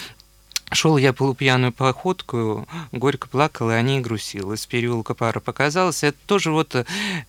Шел 0.72 0.96
я 0.96 1.12
полупьяную 1.12 1.72
походку, 1.72 2.68
горько 2.92 3.28
плакал, 3.28 3.70
и 3.70 3.74
о 3.74 3.82
ней 3.82 4.00
грустил. 4.00 4.52
Из 4.52 4.66
переулка 4.66 5.14
пара 5.14 5.40
показалась. 5.40 6.04
Это 6.04 6.16
тоже 6.26 6.52
вот 6.52 6.76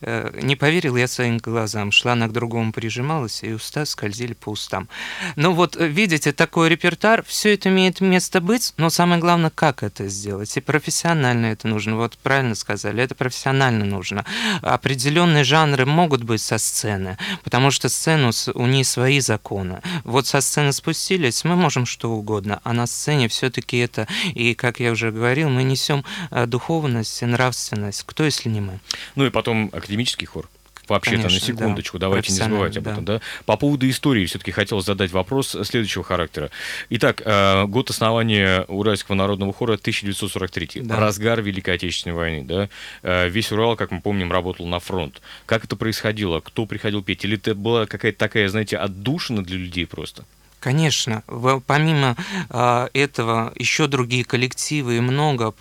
э, 0.01 0.39
не 0.41 0.56
поверил 0.56 0.95
я 0.95 1.08
своим 1.08 1.38
глазам. 1.38 1.91
Шла 1.91 2.13
она 2.13 2.27
к 2.27 2.34
другому 2.34 2.71
прижималась, 2.71 3.43
и 3.43 3.51
уста 3.51 3.86
скользили 3.86 4.34
по 4.34 4.49
устам. 4.49 4.88
Ну 5.36 5.54
вот, 5.54 5.75
видите, 5.75 6.34
такой 6.34 6.69
репертуар, 6.69 7.23
все 7.23 7.56
это 7.56 7.69
имеет 7.69 7.99
место 7.99 8.41
быть, 8.41 8.73
но 8.77 8.91
самое 8.91 9.19
главное, 9.19 9.49
как 9.49 9.82
это 9.82 10.08
сделать. 10.08 10.56
И 10.56 10.62
профессионально 10.62 11.47
это 11.47 11.67
нужно. 11.67 11.95
Вот 11.95 12.19
правильно 12.19 12.54
сказали, 12.54 13.04
это 13.04 13.15
профессионально 13.15 13.86
нужно. 13.86 14.23
Определенные 14.62 15.43
жанры 15.43 15.88
могут 15.88 16.23
быть 16.23 16.41
со 16.41 16.60
сцены, 16.60 17.17
потому 17.43 17.71
что 17.71 17.89
сцену, 17.89 18.32
у 18.54 18.67
нее 18.67 18.84
свои 18.84 19.19
законы. 19.19 19.82
Вот 20.04 20.27
со 20.27 20.41
сцены 20.41 20.73
спустились, 20.73 21.43
мы 21.43 21.56
можем 21.56 21.88
что 21.88 22.12
угодно, 22.12 22.62
а 22.63 22.73
на 22.73 22.86
сцене 22.86 23.31
все-таки 23.32 23.78
это, 23.78 24.08
и, 24.34 24.54
как 24.54 24.80
я 24.80 24.91
уже 24.91 25.12
говорил, 25.12 25.50
мы 25.50 25.63
несем 25.63 26.04
э, 26.30 26.46
духовность, 26.46 27.22
нравственность. 27.22 28.04
Кто, 28.06 28.24
если 28.24 28.50
не 28.50 28.62
мы? 28.62 28.80
Ну 29.15 29.26
и 29.26 29.30
потом 29.30 29.70
академический 29.74 30.28
хор 30.28 30.48
вообще-то, 30.91 31.24
на 31.24 31.30
секундочку, 31.30 31.98
да. 31.98 32.08
давайте 32.08 32.32
не 32.32 32.38
забывать 32.38 32.78
об 32.78 32.84
да. 32.84 32.91
этом. 32.91 33.06
Да? 33.06 33.22
По 33.46 33.58
поводу 33.58 33.89
истории 33.89 34.26
все-таки 34.26 34.52
хотел 34.52 34.82
задать 34.82 35.12
вопрос 35.12 35.56
следующего 35.63 36.04
характера. 36.04 36.52
Итак, 36.89 37.22
э, 37.24 37.65
год 37.65 37.89
основания 37.89 38.63
Уральского 38.67 39.15
народного 39.15 39.54
хора 39.54 39.74
1943, 39.74 40.82
да. 40.84 41.00
разгар 41.00 41.41
Великой 41.41 41.76
Отечественной 41.76 42.15
войны. 42.15 42.44
Да? 42.44 42.70
Э, 43.02 43.30
весь 43.30 43.52
Урал, 43.52 43.76
как 43.76 43.91
мы 43.91 44.02
помним, 44.02 44.32
работал 44.32 44.67
на 44.67 44.80
фронт. 44.80 45.22
Как 45.46 45.65
это 45.65 45.76
происходило? 45.76 46.39
Кто 46.39 46.65
приходил 46.65 47.02
петь? 47.04 47.24
Или 47.26 47.38
это 47.38 47.56
была 47.56 47.86
какая-то 47.86 48.17
такая, 48.17 48.48
знаете, 48.50 48.78
отдушина 48.78 49.44
для 49.44 49.58
людей 49.58 49.86
просто? 49.88 50.26
Конечно, 50.62 51.24
помимо 51.65 52.15
э, 52.52 52.88
этого 52.93 53.52
еще 53.56 53.88
другие 53.88 54.24
коллективы 54.24 54.97
и 54.97 55.00
много 55.00 55.56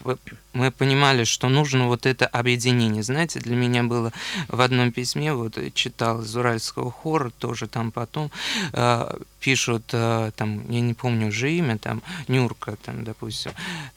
мы 0.53 0.71
понимали, 0.71 1.25
что 1.25 1.49
нужно 1.49 1.87
вот 1.87 2.05
это 2.05 2.27
объединение. 2.27 3.03
Знаете, 3.03 3.41
для 3.41 3.57
меня 3.57 3.83
было 3.83 4.13
в 4.49 4.61
одном 4.61 4.93
письме, 4.93 5.33
вот 5.33 5.59
читал 5.73 6.21
из 6.21 6.37
Уральского 6.37 6.91
хора, 6.91 7.31
тоже 7.39 7.67
там 7.67 7.93
потом 7.93 8.31
э, 8.75 9.17
пишут, 9.40 9.85
э, 9.92 10.31
там, 10.37 10.70
я 10.70 10.81
не 10.81 10.94
помню 10.94 11.29
уже 11.29 11.50
имя, 11.53 11.79
там, 11.79 12.03
Нюрка, 12.29 12.76
там, 12.85 13.05
допустим, 13.05 13.53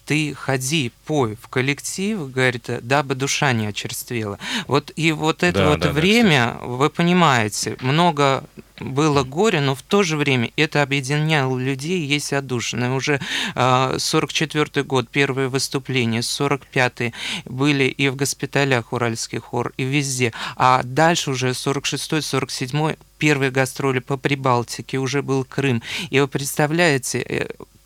ты 0.05 0.33
ходи, 0.33 0.91
пой 1.05 1.37
в 1.41 1.47
коллектив, 1.47 2.31
говорит, 2.31 2.69
дабы 2.81 3.15
душа 3.15 3.51
не 3.53 3.67
очерствела. 3.67 4.39
Вот 4.67 4.91
и 4.95 5.11
вот 5.11 5.43
это 5.43 5.59
да, 5.59 5.69
вот 5.69 5.79
да, 5.79 5.91
время, 5.91 6.57
да, 6.59 6.65
вы 6.65 6.89
понимаете, 6.89 7.77
много 7.81 8.43
было 8.79 9.23
горе, 9.23 9.61
но 9.61 9.75
в 9.75 9.81
то 9.81 10.03
же 10.03 10.17
время 10.17 10.51
это 10.55 10.81
объединяло 10.81 11.57
людей, 11.57 12.05
есть 12.05 12.33
отдушина. 12.33 12.95
Уже 12.95 13.19
э, 13.55 13.95
44 13.99 14.83
год, 14.83 15.09
первое 15.09 15.49
выступление, 15.49 16.21
45-й 16.21 17.13
были 17.45 17.85
и 17.85 18.09
в 18.09 18.15
госпиталях 18.15 18.93
Уральский 18.93 19.39
хор, 19.39 19.73
и 19.77 19.83
везде. 19.83 20.33
А 20.55 20.81
дальше 20.83 21.31
уже 21.31 21.49
46-й, 21.49 22.19
47-й 22.19 22.97
первые 23.23 23.51
гастроли 23.51 23.99
по 23.99 24.17
Прибалтике, 24.17 24.97
уже 24.97 25.21
был 25.21 25.45
Крым. 25.45 25.81
И 26.09 26.19
вы 26.19 26.27
представляете, 26.27 27.19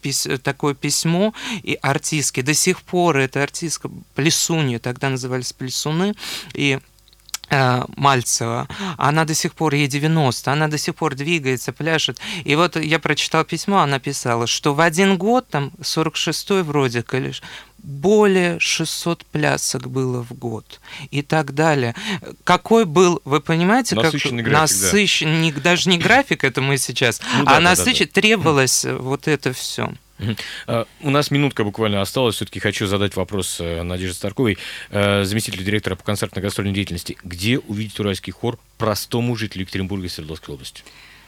э, 0.04 0.38
такое 0.40 0.74
письмо, 0.74 1.32
и 1.62 1.78
артистки, 1.80 2.42
до 2.42 2.56
сих 2.56 2.82
пор 2.82 3.18
это 3.18 3.44
артистка 3.44 3.92
Плесунья, 4.16 4.80
тогда 4.80 5.10
назывались 5.10 5.54
Плесуны, 5.54 6.16
и 6.56 6.80
Э, 7.50 7.86
Мальцева, 7.96 8.68
она 8.98 9.24
до 9.24 9.34
сих 9.34 9.54
пор, 9.54 9.74
ей 9.74 9.88
90, 9.88 10.52
она 10.52 10.68
до 10.68 10.78
сих 10.78 10.96
пор 10.96 11.16
двигается, 11.16 11.72
пляшет. 11.72 12.20
И 12.44 12.56
вот 12.56 12.76
я 12.76 13.00
прочитал 13.00 13.46
письмо, 13.46 13.78
она 13.78 14.00
писала, 14.00 14.48
что 14.48 14.74
в 14.74 14.82
один 14.82 15.18
год, 15.18 15.48
там, 15.48 15.72
46-й 15.82 16.64
вроде, 16.64 17.04
более 17.88 18.60
600 18.60 19.26
плясок 19.26 19.90
было 19.90 20.22
в 20.22 20.34
год 20.34 20.82
и 21.10 21.22
так 21.22 21.54
далее. 21.54 21.96
Какой 22.44 22.86
был, 22.86 23.22
вы 23.24 23.40
понимаете, 23.40 23.96
насыщенный 23.96 24.44
как 24.44 24.52
график, 24.52 24.76
насыщенный, 24.76 25.52
да. 25.54 25.62
даже 25.62 25.90
не 25.90 25.98
график, 25.98 26.44
это 26.44 26.62
мы 26.62 26.78
сейчас, 26.78 27.22
ну, 27.38 27.44
а 27.44 27.56
да, 27.56 27.60
насыщен, 27.62 28.06
да, 28.06 28.12
да. 28.14 28.22
требовалось 28.22 28.86
вот 28.86 29.30
это 29.30 29.54
все. 29.54 29.94
А, 30.66 30.86
у 31.02 31.10
нас 31.10 31.32
минутка 31.32 31.64
буквально 31.64 32.02
осталась. 32.02 32.36
Все-таки 32.36 32.60
хочу 32.60 32.88
задать 32.88 33.16
вопрос 33.16 33.58
э, 33.62 33.84
Надежде 33.84 34.16
Старковой, 34.16 34.58
э, 34.90 35.24
заместителю 35.24 35.64
директора 35.64 35.96
по 35.96 36.04
концертно-гастрольной 36.04 36.74
деятельности. 36.74 37.18
Где 37.24 37.60
увидеть 37.60 38.00
уральский 38.00 38.34
хор 38.34 38.58
простому 38.78 39.36
жителю 39.36 39.62
Екатеринбурга 39.62 40.08
и 40.08 40.10
Свердловской 40.10 40.56
области? 40.56 40.84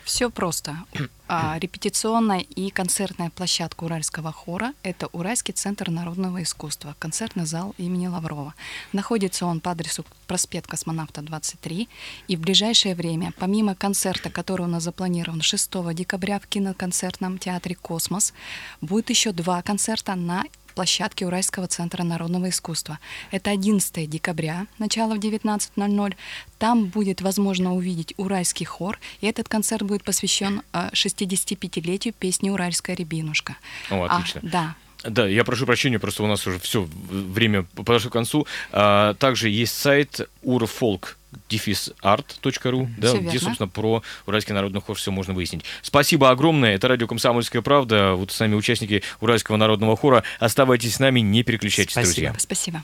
Все 0.09 0.31
просто. 0.31 0.75
А, 1.31 1.59
репетиционная 1.59 2.39
и 2.39 2.71
концертная 2.71 3.29
площадка 3.29 3.83
Уральского 3.83 4.31
хора— 4.31 4.73
это 4.81 5.09
Уральский 5.11 5.53
центр 5.53 5.91
народного 5.91 6.41
искусства, 6.41 6.95
концертный 6.97 7.45
зал 7.45 7.75
имени 7.77 8.07
Лаврова. 8.07 8.55
Находится 8.93 9.45
он 9.45 9.59
по 9.59 9.69
адресу 9.69 10.03
проспект 10.25 10.65
Космонавта 10.65 11.21
23. 11.21 11.87
И 12.27 12.35
в 12.35 12.39
ближайшее 12.39 12.95
время, 12.95 13.31
помимо 13.37 13.75
концерта, 13.75 14.31
который 14.31 14.63
у 14.63 14.69
нас 14.69 14.81
запланирован 14.81 15.43
6 15.43 15.93
декабря 15.93 16.39
в 16.39 16.47
киноконцертном 16.47 17.37
театре 17.37 17.75
«Космос», 17.75 18.33
будет 18.81 19.11
еще 19.11 19.31
два 19.31 19.61
концерта 19.61 20.15
на 20.15 20.45
площадке 20.73 21.25
Уральского 21.25 21.67
центра 21.67 22.03
народного 22.03 22.49
искусства. 22.49 22.99
Это 23.31 23.51
11 23.51 24.09
декабря, 24.09 24.67
начало 24.77 25.15
в 25.15 25.19
19.00. 25.19 26.15
Там 26.57 26.85
будет 26.85 27.21
возможно 27.21 27.73
увидеть 27.73 28.13
уральский 28.17 28.65
хор, 28.65 28.99
и 29.21 29.27
этот 29.27 29.47
концерт 29.47 29.83
будет 29.83 30.03
посвящен 30.03 30.61
65-летию 30.73 32.13
э, 32.13 32.17
песни 32.19 32.49
«Уральская 32.49 32.95
рябинушка». 32.95 33.55
О, 33.89 34.03
отлично. 34.03 34.41
А, 34.43 34.47
да. 34.47 34.75
Да, 35.03 35.27
я 35.27 35.45
прошу 35.45 35.65
прощения, 35.65 35.97
просто 35.97 36.23
у 36.23 36.27
нас 36.27 36.45
уже 36.45 36.59
все 36.59 36.87
время 37.09 37.63
подошло 37.75 38.09
к 38.09 38.13
концу. 38.13 38.45
А, 38.71 39.13
также 39.13 39.49
есть 39.49 39.77
сайт 39.77 40.29
urfolk 40.43 41.15
дефисарт.ру, 41.49 42.89
да, 42.97 43.11
где, 43.13 43.19
верно. 43.19 43.39
собственно, 43.39 43.67
про 43.67 44.03
Уральский 44.25 44.53
народный 44.53 44.81
хор 44.81 44.95
все 44.95 45.11
можно 45.11 45.33
выяснить. 45.33 45.63
Спасибо 45.81 46.29
огромное. 46.29 46.75
Это 46.75 46.87
радио 46.87 47.07
«Комсомольская 47.07 47.61
правда». 47.61 48.13
Вот 48.13 48.31
сами 48.31 48.55
участники 48.55 49.03
Уральского 49.21 49.57
народного 49.57 49.95
хора. 49.95 50.23
Оставайтесь 50.39 50.95
с 50.95 50.99
нами, 50.99 51.19
не 51.19 51.43
переключайтесь, 51.43 51.91
Спасибо. 51.93 52.33
друзья. 52.33 52.35
Спасибо. 52.37 52.83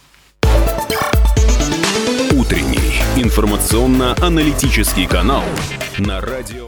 Утренний 2.31 3.01
информационно-аналитический 3.21 5.08
канал 5.08 5.43
на 5.97 6.21
радио 6.21 6.65